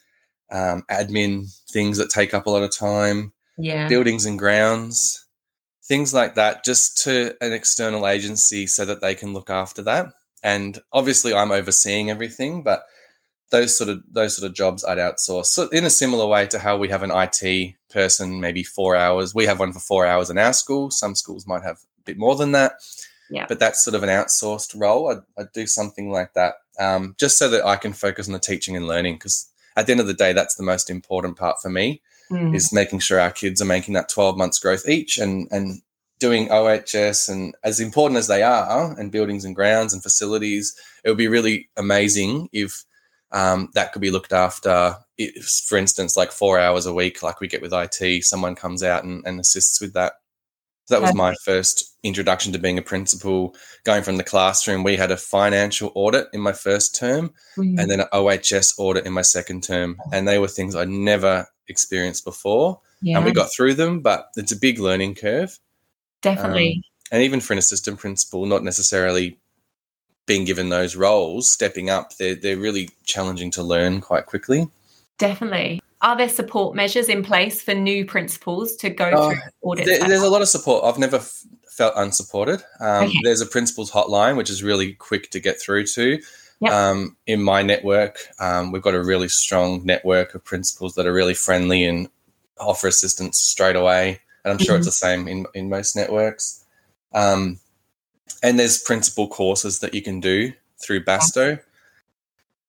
um, 0.51 0.83
admin 0.91 1.51
things 1.71 1.97
that 1.97 2.11
take 2.11 2.33
up 2.35 2.45
a 2.45 2.49
lot 2.51 2.63
of 2.63 2.75
time, 2.75 3.33
yeah, 3.59 3.87
buildings 3.87 4.25
and 4.25 4.39
grounds, 4.39 5.25
things 5.87 6.13
like 6.13 6.35
that, 6.35 6.63
just 6.63 7.03
to 7.03 7.35
an 7.41 7.53
external 7.53 8.07
agency 8.07 8.67
so 8.67 8.85
that 8.85 9.01
they 9.01 9.15
can 9.15 9.33
look 9.33 9.49
after 9.49 9.81
that. 9.83 10.07
And 10.41 10.79
obviously, 10.93 11.33
I'm 11.33 11.51
overseeing 11.51 12.09
everything, 12.09 12.63
but 12.63 12.83
those 13.51 13.77
sort 13.77 13.89
of 13.89 14.01
those 14.11 14.37
sort 14.37 14.49
of 14.49 14.55
jobs 14.55 14.85
I'd 14.85 14.97
outsource. 14.97 15.47
So 15.47 15.67
in 15.69 15.85
a 15.85 15.89
similar 15.89 16.27
way 16.27 16.47
to 16.47 16.59
how 16.59 16.77
we 16.77 16.89
have 16.89 17.03
an 17.03 17.11
IT 17.11 17.75
person, 17.89 18.39
maybe 18.39 18.63
four 18.63 18.95
hours. 18.95 19.35
We 19.35 19.45
have 19.45 19.59
one 19.59 19.73
for 19.73 19.79
four 19.79 20.05
hours 20.05 20.29
in 20.29 20.37
our 20.37 20.53
school. 20.53 20.91
Some 20.91 21.15
schools 21.15 21.47
might 21.47 21.63
have 21.63 21.77
a 21.77 22.03
bit 22.05 22.17
more 22.17 22.35
than 22.35 22.51
that. 22.53 22.73
Yeah. 23.29 23.45
But 23.47 23.59
that's 23.59 23.83
sort 23.83 23.95
of 23.95 24.03
an 24.03 24.09
outsourced 24.09 24.79
role. 24.79 25.11
I'd, 25.11 25.21
I'd 25.37 25.51
do 25.51 25.67
something 25.67 26.11
like 26.11 26.33
that, 26.33 26.55
um, 26.79 27.15
just 27.19 27.37
so 27.37 27.47
that 27.49 27.65
I 27.65 27.75
can 27.75 27.93
focus 27.93 28.27
on 28.27 28.33
the 28.33 28.39
teaching 28.39 28.75
and 28.75 28.87
learning. 28.87 29.15
Because 29.15 29.49
at 29.75 29.85
the 29.85 29.91
end 29.91 30.01
of 30.01 30.07
the 30.07 30.13
day, 30.13 30.33
that's 30.33 30.55
the 30.55 30.63
most 30.63 30.89
important 30.89 31.37
part 31.37 31.57
for 31.61 31.69
me 31.69 32.01
Mm. 32.31 32.55
is 32.55 32.71
making 32.71 32.99
sure 32.99 33.19
our 33.19 33.31
kids 33.31 33.59
are 33.61 33.65
making 33.65 33.95
that 33.95 34.07
12 34.09 34.37
months 34.37 34.59
growth 34.59 34.87
each 34.87 35.17
and 35.17 35.47
and 35.51 35.81
doing 36.19 36.51
OHS 36.51 37.29
and 37.29 37.55
as 37.63 37.79
important 37.79 38.17
as 38.17 38.27
they 38.27 38.43
are 38.43 38.97
and 38.99 39.11
buildings 39.11 39.45
and 39.45 39.55
grounds 39.55 39.93
and 39.93 40.03
facilities, 40.03 40.75
it 41.03 41.09
would 41.09 41.17
be 41.17 41.29
really 41.29 41.69
amazing 41.77 42.49
if 42.51 42.83
um, 43.31 43.69
that 43.73 43.93
could 43.93 44.01
be 44.01 44.11
looked 44.11 44.33
after. 44.33 44.95
If, 45.17 45.45
for 45.65 45.77
instance, 45.77 46.17
like 46.17 46.31
four 46.31 46.59
hours 46.59 46.85
a 46.85 46.93
week, 46.93 47.23
like 47.23 47.39
we 47.39 47.47
get 47.47 47.61
with 47.61 47.73
IT, 47.73 48.25
someone 48.25 48.55
comes 48.55 48.83
out 48.83 49.03
and, 49.03 49.23
and 49.25 49.39
assists 49.39 49.79
with 49.79 49.93
that. 49.93 50.13
So 50.85 50.95
that 50.95 51.01
was 51.03 51.13
my 51.13 51.35
first 51.45 51.95
introduction 52.03 52.51
to 52.53 52.59
being 52.59 52.79
a 52.79 52.81
principal. 52.81 53.55
Going 53.83 54.01
from 54.01 54.17
the 54.17 54.23
classroom, 54.23 54.83
we 54.83 54.95
had 54.95 55.11
a 55.11 55.17
financial 55.17 55.91
audit 55.93 56.27
in 56.33 56.41
my 56.41 56.53
first 56.53 56.95
term 56.95 57.31
Mm. 57.57 57.79
and 57.79 57.91
then 57.91 57.99
an 58.01 58.07
OHS 58.11 58.73
audit 58.77 59.05
in 59.05 59.13
my 59.13 59.21
second 59.21 59.63
term. 59.63 59.97
And 60.11 60.27
they 60.27 60.39
were 60.39 60.47
things 60.47 60.75
I'd 60.75 60.89
never 60.89 61.47
experienced 61.69 62.25
before. 62.25 62.81
yeah, 63.01 63.17
And 63.17 63.25
we 63.25 63.31
got 63.31 63.51
through 63.53 63.75
them, 63.75 64.01
but 64.01 64.29
it's 64.35 64.51
a 64.51 64.57
big 64.57 64.79
learning 64.79 65.15
curve. 65.15 65.57
definitely. 66.21 66.83
And 67.11 67.23
even 67.23 67.39
for 67.39 67.53
an 67.53 67.59
assistant 67.59 67.97
principal, 67.99 68.45
not 68.45 68.63
necessarily 68.63 69.39
being 70.27 70.45
given 70.45 70.69
those 70.69 70.95
roles, 70.95 71.51
stepping 71.51 71.89
up, 71.89 72.15
they're, 72.17 72.35
they're 72.35 72.57
really 72.57 72.89
challenging 73.03 73.49
to 73.51 73.63
learn 73.63 73.99
quite 74.01 74.27
quickly. 74.27 74.69
Definitely. 75.17 75.81
Are 76.01 76.15
there 76.15 76.29
support 76.29 76.75
measures 76.75 77.09
in 77.09 77.23
place 77.23 77.61
for 77.63 77.73
new 77.73 78.05
principals 78.05 78.75
to 78.77 78.89
go 78.91 79.09
Oh, 79.13 79.29
through 79.31 79.39
audits? 79.71 79.87
There, 79.89 80.07
there's 80.07 80.21
a 80.21 80.29
lot 80.29 80.41
of 80.43 80.49
support. 80.49 80.85
I've 80.85 80.99
never 80.99 81.17
f- 81.17 81.41
felt 81.75 81.93
unsupported. 81.97 82.61
Um, 82.79 83.05
Okay. 83.05 83.17
There's 83.23 83.41
a 83.41 83.45
principal's 83.47 83.91
hotline, 83.91 84.37
which 84.37 84.49
is 84.51 84.61
really 84.63 84.93
quick 84.93 85.31
to 85.31 85.39
get 85.39 85.59
through 85.59 85.85
to. 85.87 86.19
Yep. 86.61 86.73
Um, 86.73 87.17
in 87.25 87.41
my 87.41 87.61
network, 87.61 88.17
um, 88.39 88.71
we've 88.71 88.81
got 88.81 88.93
a 88.93 89.03
really 89.03 89.29
strong 89.29 89.85
network 89.85 90.35
of 90.35 90.43
principals 90.43 90.95
that 90.95 91.05
are 91.05 91.13
really 91.13 91.33
friendly 91.33 91.85
and 91.85 92.09
offer 92.59 92.87
assistance 92.87 93.39
straight 93.39 93.77
away. 93.77 94.19
And 94.43 94.51
I'm 94.51 94.59
sure 94.59 94.75
it's 94.75 94.85
the 94.85 94.91
same 94.91 95.27
in, 95.27 95.45
in 95.53 95.69
most 95.69 95.95
networks. 95.95 96.65
Um, 97.13 97.59
and 98.43 98.59
there's 98.59 98.81
principal 98.81 99.27
courses 99.27 99.79
that 99.79 99.93
you 99.93 100.01
can 100.01 100.19
do 100.19 100.53
through 100.81 101.03
Bastow 101.03 101.59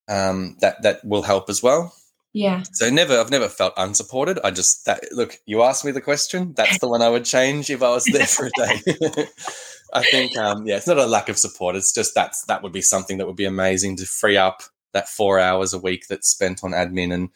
um, 0.09 0.57
that 0.61 0.83
that 0.83 1.05
will 1.05 1.23
help 1.23 1.49
as 1.49 1.63
well. 1.63 1.95
yeah. 2.33 2.63
So 2.73 2.91
never, 2.91 3.19
I've 3.19 3.31
never 3.31 3.49
felt 3.49 3.75
unsupported. 3.77 4.39
I 4.43 4.51
just 4.51 4.85
that 4.87 5.05
look. 5.13 5.39
You 5.47 5.63
asked 5.63 5.85
me 5.85 5.93
the 5.93 6.01
question. 6.01 6.53
That's 6.55 6.79
the 6.81 6.89
one 6.89 7.03
I 7.03 7.09
would 7.09 7.25
change 7.25 7.71
if 7.71 7.83
I 7.83 7.91
was 7.91 8.05
there 8.05 8.27
for 8.27 8.47
a 8.47 8.51
day. 8.57 8.81
I 9.93 10.03
think, 10.05 10.37
um, 10.37 10.67
yeah, 10.67 10.77
it's 10.77 10.87
not 10.87 10.99
a 10.99 11.07
lack 11.07 11.29
of 11.29 11.39
support. 11.39 11.77
It's 11.77 11.93
just 11.93 12.15
that's 12.15 12.45
that 12.47 12.63
would 12.63 12.73
be 12.73 12.83
something 12.83 13.19
that 13.19 13.27
would 13.27 13.37
be 13.37 13.45
amazing 13.45 13.97
to 13.97 14.07
free 14.07 14.37
up 14.37 14.63
that 14.93 15.09
four 15.09 15.39
hours 15.39 15.73
a 15.73 15.79
week 15.79 16.07
that's 16.09 16.29
spent 16.29 16.63
on 16.65 16.73
admin 16.73 17.13
and 17.13 17.29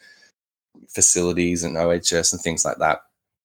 facilities 0.89 1.63
and 1.63 1.77
OHS 1.77 2.33
and 2.33 2.41
things 2.41 2.65
like 2.65 2.77
that. 2.79 2.99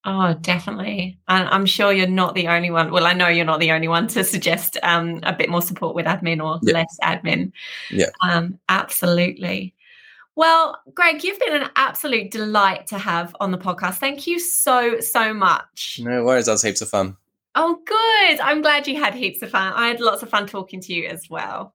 Oh, 0.05 0.33
definitely. 0.41 1.19
And 1.29 1.47
I'm 1.49 1.67
sure 1.67 1.93
you're 1.93 2.07
not 2.07 2.35
the 2.35 2.49
only 2.49 2.71
one. 2.71 2.91
Well, 2.91 3.07
I 3.07 3.13
know 3.13 3.29
you're 3.29 3.45
not 3.45 3.61
the 3.61 3.73
only 3.73 3.89
one 3.89 4.07
to 4.09 4.25
suggest 4.25 4.79
um, 4.83 5.21
a 5.25 5.33
bit 5.35 5.51
more 5.51 5.61
support 5.61 5.95
with 5.95 6.07
admin 6.07 6.43
or 6.43 6.59
Yeah. 6.63 6.73
less 6.75 6.97
admin. 7.03 7.53
Yeah. 7.91 8.07
Um, 8.27 8.59
absolutely. 8.69 9.75
Well, 10.37 10.79
Greg, 10.95 11.23
you've 11.23 11.39
been 11.39 11.61
an 11.61 11.69
absolute 11.77 12.31
delight 12.31 12.87
to 12.89 12.99
have 12.99 13.37
on 13.41 13.51
the 13.51 13.59
podcast. 13.59 13.97
Thank 13.97 14.27
you 14.27 14.39
so, 14.39 15.01
so 15.01 15.35
much. 15.35 16.01
No 16.03 16.25
worries. 16.25 16.47
That 16.47 16.53
was 16.53 16.63
heaps 16.63 16.81
of 16.81 16.89
fun. 16.89 17.17
Oh, 17.55 17.81
good. 17.85 18.41
I'm 18.41 18.63
glad 18.63 18.87
you 18.87 18.99
had 18.99 19.15
heaps 19.15 19.43
of 19.43 19.51
fun. 19.51 19.73
I 19.73 19.89
had 19.89 20.01
lots 20.01 20.23
of 20.23 20.31
fun 20.31 20.47
talking 20.47 20.81
to 20.83 20.93
you 20.95 21.09
as 21.09 21.29
well. 21.29 21.75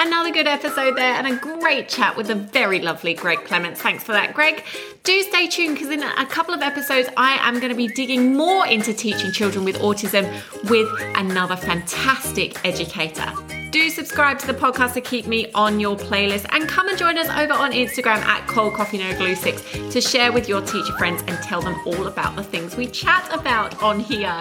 Another 0.00 0.32
good 0.32 0.48
episode 0.48 0.96
there 0.96 1.14
and 1.14 1.26
a 1.28 1.36
great 1.36 1.88
chat 1.88 2.16
with 2.16 2.26
the 2.26 2.34
very 2.34 2.80
lovely 2.80 3.14
Greg 3.14 3.38
Clements. 3.44 3.80
Thanks 3.80 4.02
for 4.02 4.12
that, 4.12 4.34
Greg. 4.34 4.64
Do 5.04 5.22
stay 5.22 5.46
tuned 5.46 5.76
because 5.76 5.90
in 5.90 6.02
a 6.02 6.26
couple 6.26 6.54
of 6.54 6.60
episodes, 6.60 7.08
I 7.16 7.38
am 7.48 7.54
going 7.60 7.70
to 7.70 7.76
be 7.76 7.88
digging 7.88 8.34
more 8.36 8.66
into 8.66 8.92
teaching 8.92 9.30
children 9.30 9.64
with 9.64 9.78
autism 9.78 10.24
with 10.68 10.88
another 11.16 11.56
fantastic 11.56 12.62
educator. 12.64 13.32
Do 13.74 13.90
subscribe 13.90 14.38
to 14.38 14.46
the 14.46 14.54
podcast 14.54 14.92
to 14.92 15.00
keep 15.00 15.26
me 15.26 15.50
on 15.50 15.80
your 15.80 15.96
playlist 15.96 16.46
and 16.50 16.68
come 16.68 16.88
and 16.88 16.96
join 16.96 17.18
us 17.18 17.28
over 17.28 17.54
on 17.54 17.72
Instagram 17.72 18.18
at 18.18 18.46
Cold 18.46 18.74
Coffee 18.74 18.98
No 18.98 19.12
Glue 19.16 19.34
6 19.34 19.62
to 19.90 20.00
share 20.00 20.30
with 20.30 20.48
your 20.48 20.60
teacher 20.60 20.92
friends 20.92 21.24
and 21.26 21.36
tell 21.38 21.60
them 21.60 21.74
all 21.84 22.06
about 22.06 22.36
the 22.36 22.44
things 22.44 22.76
we 22.76 22.86
chat 22.86 23.28
about 23.34 23.82
on 23.82 23.98
here. 23.98 24.40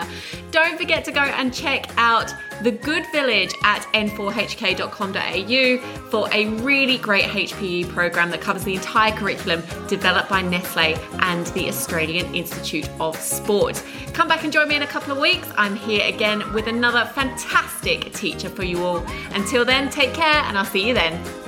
Don't 0.52 0.78
forget 0.78 1.04
to 1.06 1.12
go 1.12 1.22
and 1.22 1.52
check 1.52 1.90
out 1.98 2.32
The 2.62 2.70
Good 2.70 3.08
Village 3.12 3.56
at 3.64 3.82
n4hk.com.au 3.96 5.78
for 6.12 6.30
a 6.32 6.46
really 6.62 7.00
great 7.00 7.26
HPE 7.26 7.90
program 7.90 8.30
that 8.30 8.40
covers 8.40 8.64
the 8.64 8.76
entire 8.76 9.14
curriculum 9.14 9.64
developed 9.88 10.30
by 10.30 10.44
Nestle 10.44 10.94
and 11.22 11.48
the 11.48 11.70
Australian 11.70 12.36
Institute 12.36 12.88
of 13.00 13.16
Sport. 13.16 13.84
Come 14.14 14.28
back 14.28 14.44
and 14.44 14.54
join 14.54 14.68
me 14.68 14.76
in 14.76 14.84
a 14.84 14.88
couple 14.88 15.12
of 15.12 15.18
weeks. 15.18 15.48
I'm 15.58 15.76
here 15.76 16.08
again 16.08 16.54
with 16.54 16.68
another 16.68 17.06
fantastic 17.16 18.14
teacher 18.14 18.48
for 18.48 18.64
you 18.64 18.84
all. 18.84 19.04
Until 19.32 19.66
then, 19.66 19.90
take 19.90 20.14
care 20.14 20.26
and 20.26 20.58
I'll 20.58 20.66
see 20.66 20.88
you 20.88 20.94
then. 20.94 21.43